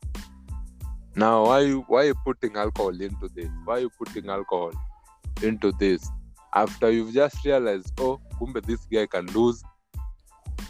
Now 1.17 1.45
why 1.47 1.61
you, 1.61 1.85
why 1.89 2.05
you 2.05 2.15
putting 2.25 2.57
alcohol 2.57 3.01
into 3.01 3.29
this? 3.35 3.49
Why 3.65 3.79
you 3.79 3.91
putting 3.99 4.29
alcohol 4.31 4.73
into 5.43 5.73
this? 5.73 6.09
After 6.53 6.91
you've 6.91 7.13
just 7.13 7.45
realized 7.45 7.93
oh 8.01 8.21
kumbe 8.41 8.65
this 8.65 8.87
guy 8.87 9.07
can 9.07 9.27
lose 9.27 9.63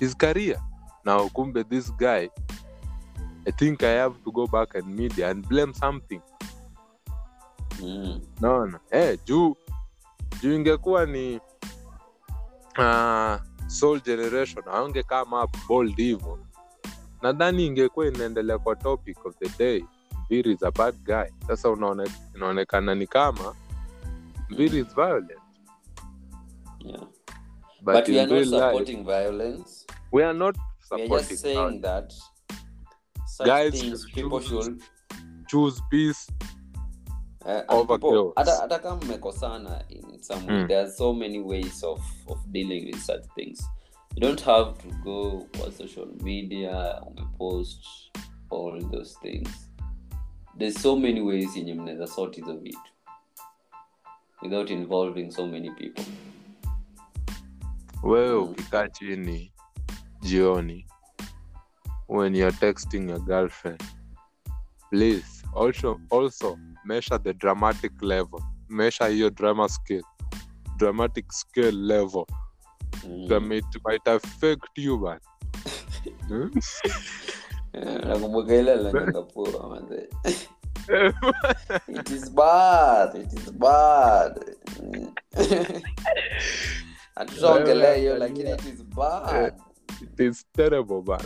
his 0.01 0.15
career. 0.15 0.57
Now 1.05 1.29
kumbe 1.29 1.69
this 1.69 1.91
guy 1.91 2.31
i 3.47 3.51
think 3.51 3.83
i 3.83 3.91
have 3.91 4.15
to 4.25 4.33
go 4.33 4.47
back 4.47 4.75
and 4.75 4.87
media 4.97 5.31
and 5.31 5.47
blame 5.49 5.75
something. 5.75 6.21
Mm. 7.81 8.21
naona? 8.41 8.81
Eh, 8.91 9.19
juu 9.25 9.57
juu 10.43 10.55
ingekuwa 10.55 11.07
ni 11.07 11.41
uh, 12.79 13.37
soul 13.67 14.01
generation 14.01 14.65
aonge 14.69 15.03
kama 15.03 15.45
up 15.45 15.57
bold 15.69 15.97
hivo 15.97 16.39
nadhani 17.23 17.67
ingekuwa 17.67 18.07
inaendelea 18.07 18.59
kwa 18.59 18.77
topic 18.77 19.27
of 19.27 19.35
the 19.39 19.49
day 19.59 19.85
mviri 20.25 20.53
is 20.53 20.63
a 20.63 20.71
bad 20.71 20.95
guy 21.05 21.31
sasa 21.47 21.71
unaone, 21.71 22.05
inaonekana 22.35 22.95
ni 22.95 23.07
kama 23.07 23.55
mviri 24.51 24.79
is 24.79 24.95
violent 24.95 25.31
yeah. 26.85 27.01
but, 27.83 27.95
but, 27.95 28.09
we 28.09 28.21
are 28.21 28.27
not 28.27 28.31
real 28.39 28.49
life, 28.51 28.65
supporting 28.67 29.05
violence 29.05 29.87
we 30.13 30.25
are 30.25 30.39
not 30.39 30.57
we 30.91 31.03
are 31.03 31.09
just 31.09 31.37
saying 31.43 31.55
violence. 31.57 31.83
that 31.83 32.13
such 33.27 33.47
Guys 33.47 33.81
things 33.81 34.05
people 34.15 34.41
choose 34.41 34.65
should 34.65 34.83
choose 35.47 35.83
peace 35.91 36.33
uh, 37.45 37.99
chaos. 37.99 38.33
hata 38.37 38.57
hata 38.57 38.79
kama 38.79 39.01
mmekosana 39.05 39.85
in 39.89 40.23
some 40.23 40.47
way 40.47 40.63
Mm. 40.63 40.69
there 40.69 40.81
are 40.81 40.91
so 40.91 41.13
many 41.13 41.39
ways 41.41 41.85
of, 41.85 42.01
of 42.27 42.39
dealing 42.47 42.87
with 42.87 42.99
such 43.03 43.23
things 43.35 43.69
you 44.17 44.21
don't 44.21 44.43
have 44.45 44.73
to 44.83 44.89
go 45.05 45.47
kwa 45.59 45.73
social 45.73 46.07
media 46.23 47.03
umepost 47.03 47.85
all 48.51 48.91
those 48.91 49.19
things 49.23 49.64
there's 50.59 50.83
so 50.83 50.97
many 50.97 51.21
ways 51.21 51.57
yenye 51.57 51.75
mnaweza 51.75 52.07
sort 52.07 52.37
hizo 52.37 52.57
vitu 52.57 52.81
without 54.43 54.71
involving 54.71 55.31
so 55.31 55.47
many 55.47 55.71
people 55.71 56.05
wewe 58.03 58.35
Mm. 58.35 58.43
ukikaa 58.51 58.89
chini 58.89 59.53
jioni 60.21 60.87
when 62.09 62.35
you're 62.37 62.57
texting 62.57 63.09
your 63.11 63.21
girlfriend 63.21 63.83
please 64.91 65.47
also 65.57 66.01
also 66.11 66.59
measure 66.85 67.19
the 67.19 67.35
dramatic 67.35 68.03
level 68.03 68.41
measure 68.69 69.11
hiyo 69.13 69.31
drama 69.31 69.69
scale 69.69 70.05
dramatic 70.77 71.33
scale 71.33 71.73
level 71.73 72.27
Mm. 73.09 73.53
it 73.53 73.65
might 73.89 74.09
affect 74.09 74.79
you 74.79 74.99
man 74.99 75.21
Hmm? 76.29 76.51
Eh, 77.75 78.05
nakumbuka 78.07 78.55
ile 78.55 78.75
la 78.77 78.91
Singapore 78.91 79.53
manze 79.69 80.09
it 81.89 82.11
is 82.11 82.31
bad 82.31 83.15
it 83.15 83.33
is 83.33 83.53
bad. 83.53 84.57
Hatutaongelea 87.15 87.95
hiyo 87.95 88.13
Wewe 88.13 88.19
lakini 88.29 88.51
it 88.51 88.65
is 88.65 88.85
bad. 88.85 89.55
it 90.03 90.21
is 90.21 90.47
terrible 90.53 91.03
man. 91.07 91.21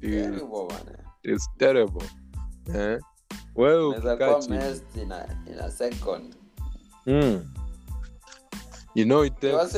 It 0.00 0.10
is, 0.12 0.22
Terrible, 0.26 0.46
bwana. 0.48 0.98
it 1.22 1.30
is 1.36 1.48
terrible 1.58 2.06
eh? 2.74 2.98
wewe 3.56 4.00
kuwa 4.00 4.40
chini 4.42 4.56
messed 4.58 4.96
in 4.96 5.12
a, 5.12 5.26
in 5.46 5.58
a 5.60 5.70
second. 5.70 6.36
Mm. 7.06 7.44
you 8.94 9.04
know 9.04 9.24
it 9.24 9.40
takes, 9.40 9.74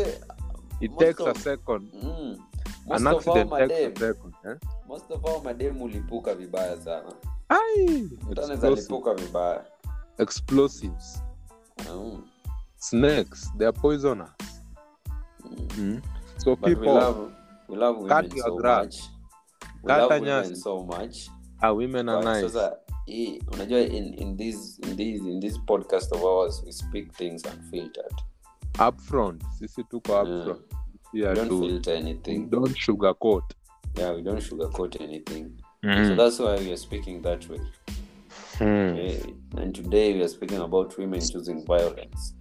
it 0.81 0.97
takes 0.99 1.21
a 1.21 1.35
second. 1.35 1.93
Mm, 2.03 2.39
most 2.87 3.03
of 3.29 3.37
madem 3.51 3.93
eh? 4.45 4.57
most 4.89 5.11
of 5.11 5.25
our 5.25 5.43
madem 5.45 5.83
ulipuka 5.83 6.35
vibaya 6.35 6.77
sana 6.81 7.13
vibaya 9.15 9.65
explosives 10.19 11.23
mm. 11.95 12.23
snakes 12.77 13.53
they 13.59 13.67
are 13.69 13.79
poisonous 13.81 14.31
Mm. 15.45 15.69
mm. 15.79 16.01
so 16.37 16.57
But 16.57 16.69
we 16.69 16.75
love, 16.87 17.33
we 17.69 17.77
love 17.77 17.99
women 18.01 18.23
Cut 18.23 18.37
your 18.37 18.47
so. 18.47 19.11
We 19.83 19.89
Kata 19.89 20.21
nyasi. 20.21 20.57
so 20.57 20.83
much. 20.85 21.31
ah, 21.63 21.73
women 21.73 22.09
are 22.09 22.25
nice 22.25 22.49
sasa 22.49 22.77
hii 23.05 23.43
unajua 23.53 23.81
in, 23.81 24.15
in 24.15 24.37
this 24.37 24.79
in 24.79 24.97
this 24.97 25.21
in 25.23 25.41
this 25.41 25.61
podcast 25.67 26.13
of 26.13 26.23
ours 26.25 26.63
we 26.67 26.73
speak 26.73 27.13
things 27.13 27.43
unfiltered. 27.45 28.15
upfront 28.89 29.45
sisi 29.59 29.85
tuko 29.85 30.13
Yeah. 30.13 30.57
Upfront 31.23 31.39
We 31.39 31.49
don't 31.49 31.49
tu, 31.49 31.69
filter 31.69 31.95
anything. 31.95 32.51
don't 32.51 32.77
sugarcoat 32.77 33.55
Yeah, 33.97 34.13
we 34.15 34.23
don't 34.23 34.43
sugarcoat 34.43 35.01
anything. 35.01 35.59
So 35.83 35.89
mm. 35.89 36.17
that's 36.17 36.39
why 36.39 36.57
we 36.57 36.73
are 36.73 36.77
speaking 36.77 37.23
that 37.23 37.49
way. 37.49 37.61
Mm. 38.59 38.93
Okay? 38.93 39.35
And 39.57 39.75
today 39.75 40.15
we 40.15 40.23
are 40.23 40.29
speaking 40.29 40.59
about 40.61 40.99
women 40.99 41.21
choosing 41.21 41.65
violence. 41.67 42.35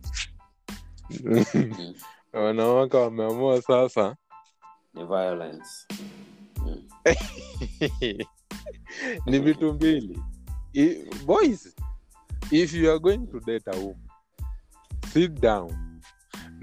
Wanawake 2.34 2.97
wameamua 2.97 3.61
sasa 3.61 4.15
The 4.95 5.05
violence. 5.05 5.88
Mm. 6.65 6.82
ni 9.26 9.39
vitu 9.39 9.73
mbili 9.73 10.19
boys 11.26 11.76
if 12.51 12.73
you 12.73 12.89
are 12.91 12.99
going 12.99 13.28
to 13.28 13.39
date 13.39 13.71
a 13.71 13.78
woman 13.78 14.09
sit 15.13 15.32
down 15.41 15.95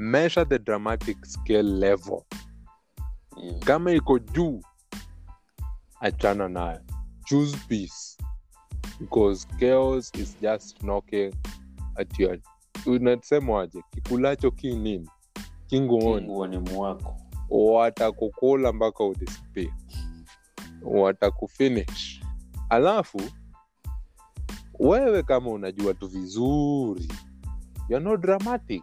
measure 0.03 0.45
the 0.45 0.59
dramatic 0.59 1.25
scale 1.25 1.63
level. 1.79 2.27
Yeah. 3.37 3.59
kama 3.59 3.93
iko 3.93 4.19
juu 4.19 4.63
achana 6.01 6.49
nayo. 6.49 6.81
Choose 7.25 7.57
peace 7.69 8.17
because 9.01 9.47
chaos 9.61 10.11
is 10.15 10.37
just 10.41 10.79
knocking 10.83 11.35
at 11.97 12.19
your 12.19 12.39
unasemwaje 12.87 13.83
kikulacho 13.91 14.51
ki 14.51 14.75
nini? 14.77 15.09
Kinguoni. 15.67 16.59
Mwako. 16.59 17.17
watakukula 17.51 18.73
mpaka 18.73 19.05
udisappear. 19.05 19.73
Watakufinish. 20.83 22.23
Alafu 22.69 23.21
wewe 24.79 25.23
kama 25.23 25.51
unajua 25.51 25.95
tu 25.95 26.09
vizuri 26.09 27.09
you're 27.89 28.11
not 28.11 28.21
dramatic 28.21 28.83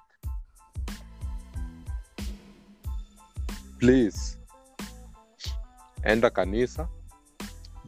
please 3.79 4.37
enda 6.03 6.29
kanisa 6.29 6.87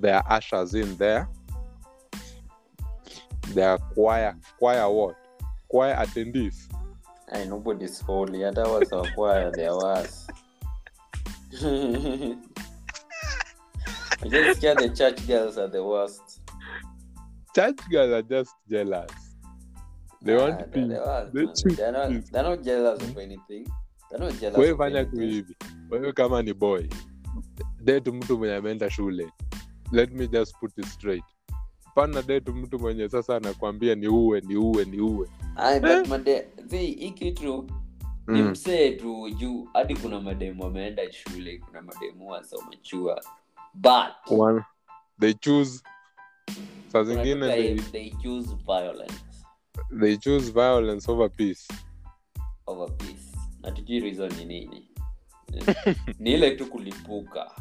there 0.01 0.15
are 0.15 0.37
ushers 0.37 0.73
in 0.73 0.97
there 0.97 1.27
there 3.53 3.69
are 3.69 3.79
choir 3.93 4.35
choir 4.59 4.89
what 4.89 5.15
choir 5.67 5.95
attendees 5.95 6.67
Hey, 7.33 7.47
nobody's 7.47 8.01
holy. 8.01 8.41
Hata 8.43 8.63
wasakwaya 8.63 9.51
they 9.55 9.65
are 9.67 9.77
worse. 9.77 10.27
I 14.23 14.27
just 14.29 14.57
scared 14.59 14.79
the 14.79 14.89
church 14.89 15.25
girls 15.27 15.57
are 15.57 15.69
the 15.69 15.81
worst. 15.83 16.41
church 17.55 17.77
girls 17.89 18.11
are 18.11 18.21
just 18.21 18.51
jealous 18.69 19.11
they 20.21 20.35
Ah, 20.35 20.39
want 20.41 20.57
they're 20.59 20.67
peace 20.67 21.31
They 21.33 21.45
man. 21.45 21.55
choose 21.55 21.77
They're 21.77 21.91
not, 21.91 22.09
they're 22.31 22.43
not 22.43 22.63
jealous 22.63 23.01
of 23.01 23.17
anything. 23.17 23.65
Wewe 24.57 24.78
fanya 24.78 25.05
tu 25.05 25.16
hivi. 25.20 25.55
Wewe 25.89 26.14
kama 26.14 26.41
ni 26.41 26.53
boy 26.53 26.88
det 27.84 28.07
mtu 28.12 28.38
mwenye 28.38 28.55
ameenda 28.55 28.89
shule. 28.89 29.30
Let 29.91 30.12
me 30.12 30.28
just 30.28 30.55
put 30.59 30.78
it 30.78 30.86
straight. 30.86 31.24
Pana 31.95 32.22
det 32.22 32.47
mtu 32.49 32.80
mwenye 32.80 33.09
sasa 33.09 33.36
anakwambia 33.36 33.95
ni 33.95 34.07
uwe 34.07 34.41
ni 34.41 34.55
uwe 34.55 34.86
ni 34.86 34.99
uwe. 34.99 35.28
Made, 36.09 36.47
hii 36.70 37.12
kitu 37.12 37.68
ni 38.28 38.41
mm. 38.41 38.49
msee 38.49 38.91
tu 38.91 39.30
juu 39.30 39.68
hadi 39.74 39.95
kuna 39.95 40.22
mademu 40.22 40.64
wameenda 40.64 41.12
shule 41.12 41.57
kuna 41.57 41.82
mademu 41.82 42.30
wasomechua 42.30 43.22
but 43.74 44.39
One, 44.39 44.62
they 45.20 45.34
choose 45.34 45.84
saa 46.91 47.03
zingine 47.03 47.47
they, 47.47 47.76
they 47.80 48.09
choose 48.09 48.55
violence. 48.66 49.24
they 49.99 50.18
choose 50.18 50.51
violence 50.51 51.12
over 51.12 51.30
peace. 51.32 51.68
Over 52.68 52.97
peace 52.97 53.30
na 53.62 53.72
tujui 53.72 53.99
reason 53.99 54.34
ni 54.34 54.45
nini 54.45 54.88
ni 56.20 56.34
ile 56.34 56.51
tu 56.55 56.66
kulipuka 56.66 57.51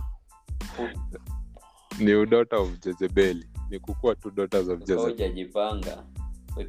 ni 1.99 2.15
udota 2.15 2.57
of 2.59 2.79
jezebeli 2.81 3.49
ni 3.71 3.79
kukua 3.79 4.15
tu 4.15 4.31
dota 4.31 4.59
of 4.59 4.67
jezebel 4.79 5.01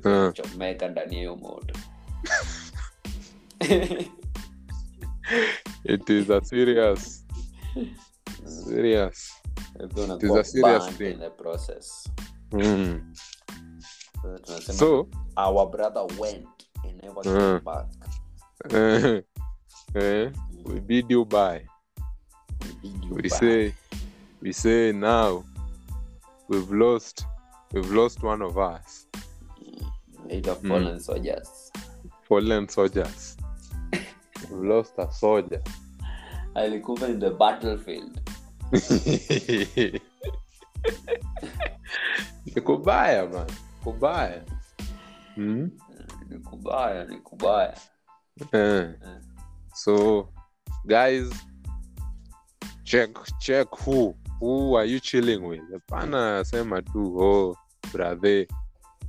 Ah. 0.05 0.31
chomeka 0.31 0.87
ndani 0.87 1.15
hiyo 1.15 1.35
moto 1.35 1.73
it 5.83 6.09
is 6.09 6.29
a 6.29 6.41
serious 6.41 7.25
serious 8.45 9.31
It 9.83 10.23
is 10.23 10.31
a 10.31 10.43
serious 10.43 10.97
thing. 10.97 11.11
in 11.13 11.19
the 11.19 11.29
process 11.29 12.09
mm. 12.51 13.13
so, 14.43 14.73
so 14.73 15.07
our 15.37 15.69
brother 15.71 16.05
went 16.19 16.47
and 16.83 17.03
never 17.03 17.23
came 17.23 17.35
Mm. 17.35 17.59
back 17.63 17.87
eh, 18.69 19.21
eh, 19.95 20.31
we 20.65 20.79
bid 20.79 21.09
you 21.11 21.25
bye. 21.25 21.65
We 22.61 22.73
bid 22.81 23.03
you 23.05 23.15
we 23.15 23.21
back. 23.23 23.31
say 23.39 23.73
we 24.41 24.51
say 24.53 24.91
now 24.91 25.43
we've 26.47 26.71
lost 26.71 27.25
we've 27.73 27.91
lost 27.91 28.23
one 28.23 28.41
of 28.41 28.57
us. 28.57 29.07
Later 30.29 30.55
Mm. 30.55 30.67
fallen 30.67 30.99
soldiers. 30.99 31.71
Fallen 32.27 32.67
soldiers. 32.69 33.37
We've 34.49 34.63
lost 34.69 34.93
a 34.97 35.11
soldier. 35.11 35.61
Alikufa 36.55 37.09
in 37.09 37.19
the 37.19 37.31
battlefield. 37.31 38.19
Ni 42.45 42.61
kubaya 42.61 43.27
man. 43.31 43.47
Kubaya. 43.83 44.41
Mm? 45.37 45.71
ni 46.29 46.37
kubaya 47.17 47.75
eh. 48.51 48.93
so 49.73 50.27
guys 50.85 51.29
check 52.83 53.09
check 53.39 53.67
who 53.85 54.15
who 54.41 54.75
are 54.77 54.85
you 54.85 54.99
chilling 54.99 55.47
with? 55.47 55.61
Hapana 55.71 56.43
sema 56.45 56.81
tu 56.81 57.17
oh 57.19 57.55
brother. 57.93 58.45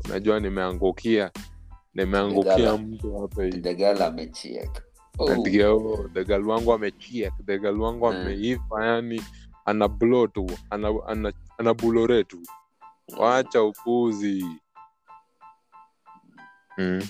Unajua 0.04 0.40
nimeangukia 0.40 1.30
nimeangukia 1.94 2.76
mtu 2.76 3.18
hapa 3.18 3.44
hivi. 3.44 3.60
The 3.60 3.74
girl 3.74 4.02
amechiek. 4.02 4.82
Oh. 5.18 5.42
Girl 6.24 6.48
wangu 6.48 6.72
amechiek 6.72 7.32
the 7.46 7.58
girl 7.58 7.80
wangu 7.80 8.06
ameiva 8.08 8.62
ameiva 8.70 8.86
yani 8.86 9.22
ana 9.64 9.88
blow 9.88 10.26
tu 10.26 10.46
ana, 10.70 10.88
ana, 11.06 11.32
ana 11.58 11.74
bulore 11.74 12.24
tu. 12.24 12.42
Wacha 13.18 13.62
upuzi. 13.62 14.46
Mm. 16.78 17.02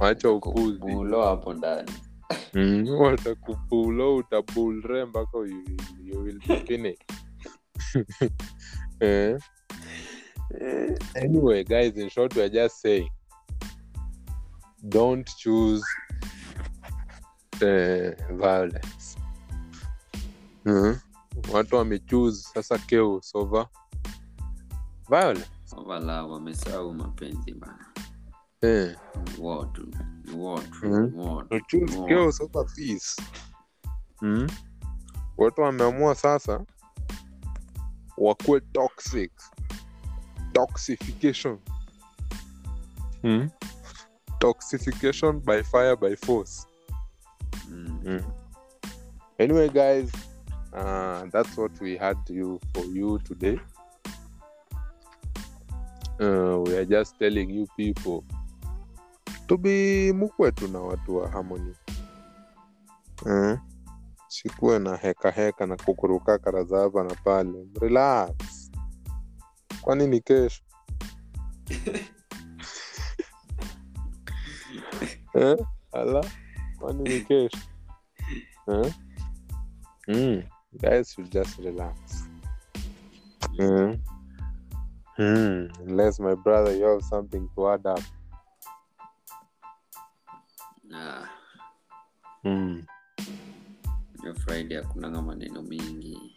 Wacha 0.00 0.30
upuzi 0.30 0.80
hapo 1.22 1.54
ndani 1.54 1.92
mm. 2.54 2.88
watakupulo 2.88 4.16
utabulre 4.16 5.04
mpaka 5.04 5.38
eh? 9.00 9.38
anyway 11.14 11.64
guys 11.64 11.96
in 11.96 12.10
short 12.10 12.36
we're 12.36 12.50
just 12.50 12.76
saying 12.76 13.10
don't 14.82 15.36
choose 15.36 15.84
uh, 17.54 18.36
violence 18.36 19.18
mm. 20.64 20.98
watu 21.52 21.76
wamechuse 21.76 22.48
sasa 22.54 22.78
chaos 22.78 23.34
over 23.34 23.66
violence 25.08 25.50
wala 25.86 26.26
wamesahau 26.26 26.94
mapenzi 26.94 27.52
bana 27.54 27.86
eh. 28.62 28.96
Ni 29.16 29.44
watu 29.44 29.86
ni 29.86 30.36
watu 30.36 30.86
ni 30.86 31.16
watu, 31.20 31.48
to 31.48 31.60
choose 31.60 31.84
ni 31.94 31.96
watu. 32.00 32.14
chaos 32.14 32.40
over 32.40 32.66
peace 32.76 33.22
mm. 34.22 34.46
watu 35.36 35.60
wameamua 35.60 36.14
sasa 36.14 36.64
wakuwe 38.18 38.60
toxic 38.60 39.32
toxification 40.52 41.58
mm. 43.22 43.50
toxification 44.38 45.40
by 45.40 45.62
fire 45.62 45.96
by 45.96 46.16
force 46.16 46.64
Mm. 47.70 48.00
mm. 48.04 48.22
anyway 49.38 49.68
guys 49.68 50.12
uh, 50.72 51.28
that's 51.30 51.58
what 51.58 51.80
we 51.80 51.96
had 51.96 52.16
to 52.24 52.34
you 52.34 52.60
for 52.74 52.84
you 52.86 53.18
today 53.18 53.60
uh, 56.20 56.62
we 56.68 56.76
are 56.76 56.86
just 56.86 57.18
telling 57.18 57.50
you 57.50 57.66
people 57.76 58.22
to 59.48 59.56
be 59.56 60.12
mukwetu 60.12 60.68
na 60.68 60.80
watu 60.80 61.16
wa 61.16 61.30
harmony 61.30 61.74
eh? 63.26 63.58
sikuwe 64.28 64.78
na 64.78 64.96
heka 64.96 65.30
heka 65.30 65.66
na 65.66 65.76
kukuruka 65.76 66.38
kara 66.38 66.64
za 66.64 66.78
hapa 66.78 67.04
na 67.04 67.14
pale 67.14 67.66
relax 67.80 68.32
kwani 69.80 70.06
ni 70.06 70.20
kesho 70.20 70.62
eh? 75.34 75.56
ala 75.92 76.24
kwani 76.78 77.02
ni 77.02 77.20
kesho 77.20 77.58
eh? 78.66 78.94
mm. 80.08 80.42
guys 80.72 81.14
should 81.14 81.32
just 81.32 81.58
relax 81.58 82.28
mm. 83.58 83.98
Mm. 85.18 85.68
unless 85.86 86.20
my 86.20 86.34
brother 86.34 86.76
you 86.78 86.86
have 86.86 87.02
something 87.02 87.48
to 87.54 87.72
add 87.72 87.86
up 87.86 88.04
na 90.88 91.28
mm. 92.44 92.82
friday 94.34 94.76
hakunanga 94.76 95.22
maneno 95.22 95.62
mingi. 95.62 96.36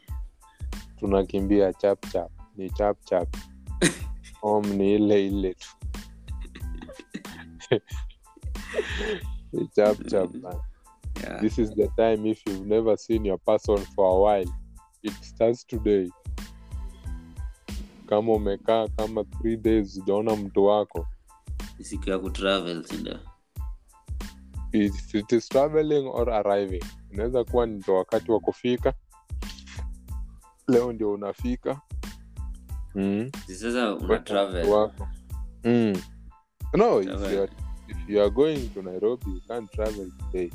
Tunakimbia 1.00 1.74
chap 1.74 2.12
chap. 2.12 2.32
Ni 2.58 2.70
chapchap 2.70 3.32
chap. 3.32 3.38
Om 4.44 4.66
ni 4.74 4.96
ile 4.96 5.28
ile 5.28 5.54
tu. 5.54 5.68
Ni 9.54 9.68
chap 9.76 9.98
chap 10.10 10.34
man. 10.34 10.56
yeah. 11.22 11.42
this 11.42 11.60
is 11.60 11.72
the 11.72 11.88
time 11.98 12.26
if 12.26 12.42
you've 12.46 12.66
never 12.66 12.98
seen 12.98 13.26
your 13.26 13.38
person 13.38 13.78
for 13.96 14.06
a 14.06 14.20
while. 14.20 14.54
It 15.04 15.14
starts 15.22 15.64
today. 15.64 16.10
Kama 18.06 18.34
umekaa 18.34 18.88
kama 18.88 19.24
three 19.24 19.58
days 19.58 19.98
ujaona 19.98 20.36
mtu 20.36 20.66
wako. 20.66 21.08
Siku 21.82 22.10
ya 22.10 22.20
kutravel 22.20 22.84
sindio 22.84 23.20
if 24.74 25.16
it 25.16 25.32
is 25.32 25.50
traveling 25.50 26.08
or 26.08 26.30
arriving 26.30 26.84
inaweza 27.12 27.44
kuwa 27.44 27.66
ndio 27.66 27.96
wakati 27.96 28.32
wa 28.32 28.40
kufika. 28.40 28.94
Leo 30.68 30.94
ndio 30.94 31.12
unafika. 31.14 31.82
Mm. 32.96 33.32
Sasa 33.48 33.96
una 33.96 34.20
travel. 34.20 34.68
wako. 34.70 35.08
Mm. 35.64 35.94
no 36.74 37.02
if 37.02 37.08
you, 37.08 37.42
are, 37.44 37.52
if 37.88 37.98
you 38.10 38.22
are 38.22 38.30
going 38.30 38.68
to 38.74 38.82
nairobi 38.82 39.32
you 39.32 39.42
can't 39.48 39.72
travel 39.72 40.12
today. 40.18 40.52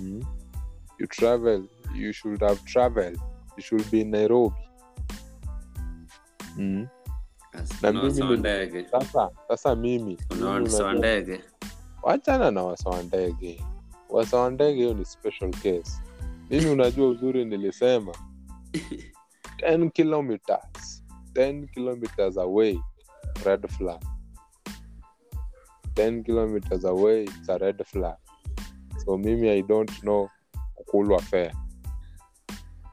Mm. 0.00 0.24
you 0.98 1.06
travel 1.06 1.64
you 1.94 2.12
should 2.12 2.40
have 2.40 2.60
traveled. 2.64 3.20
You 3.56 3.62
should 3.62 3.90
be 3.90 4.00
in 4.00 4.10
nairobi. 4.10 4.56
Mm. 6.56 6.88
As- 7.52 7.82
Na 7.82 7.92
mimi 7.92 8.44
sasa 8.90 9.30
sasa 9.48 9.76
mimi. 9.76 10.18
Unajua- 10.30 10.94
ndege 10.98 11.40
wachana 12.02 12.50
na 12.50 12.62
wasawa 12.62 13.02
ndege. 13.02 13.64
Wasawa 14.10 14.50
ndege 14.50 14.80
hiyo 14.82 14.94
ni 14.94 15.04
special 15.04 15.50
case. 15.50 16.02
Mimi 16.50 16.70
unajua 16.70 17.08
uzuri 17.08 17.44
nilisema? 17.44 18.12
10 19.62 19.90
kilometers. 19.90 21.04
10 21.34 21.66
kilometers 21.66 22.38
away 22.38 22.78
red 23.44 23.68
flag. 23.68 24.02
10 25.94 26.22
kilometers 26.22 26.84
away 26.84 27.24
it's 27.24 27.48
a 27.48 27.58
red 27.58 27.84
flag. 27.84 28.16
So 29.04 29.18
mimi 29.18 29.48
i 29.48 29.62
don't 29.62 30.00
know 30.00 30.28
kukulwa 30.74 31.22
fair. 31.22 31.52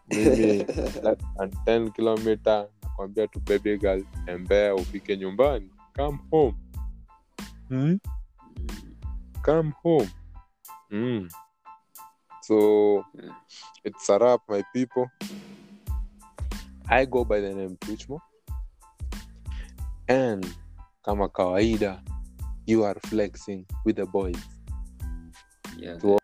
Mimi 0.10 0.58
less 1.04 1.18
than 1.38 1.50
10 1.66 1.92
kilometer 1.92 2.68
nakwambia 2.84 3.28
tu 3.28 3.40
baby 3.40 3.78
girl 3.78 4.04
tembea 4.26 4.76
ufike 4.76 5.18
nyumbani 5.18 5.70
come 5.96 6.20
home. 6.32 6.56
Hmm? 7.68 8.00
Come 9.50 9.74
home. 9.84 10.10
Mm. 10.94 11.30
So 12.44 13.04
Yeah. 13.14 13.34
it's 13.84 14.10
a 14.10 14.18
wrap, 14.20 14.42
my 14.48 14.62
people. 14.74 15.10
I 16.88 17.06
go 17.06 17.26
by 17.26 17.40
the 17.42 17.54
name 17.54 17.76
Twitchmo. 17.82 18.20
And 20.08 20.46
kama 21.04 21.30
kawaida, 21.30 22.02
you 22.68 22.84
are 22.84 23.00
flexing 23.10 23.66
with 23.86 23.96
the 23.98 24.06
boys. 24.06 24.38
yeah. 25.78 25.98
To 25.98 26.18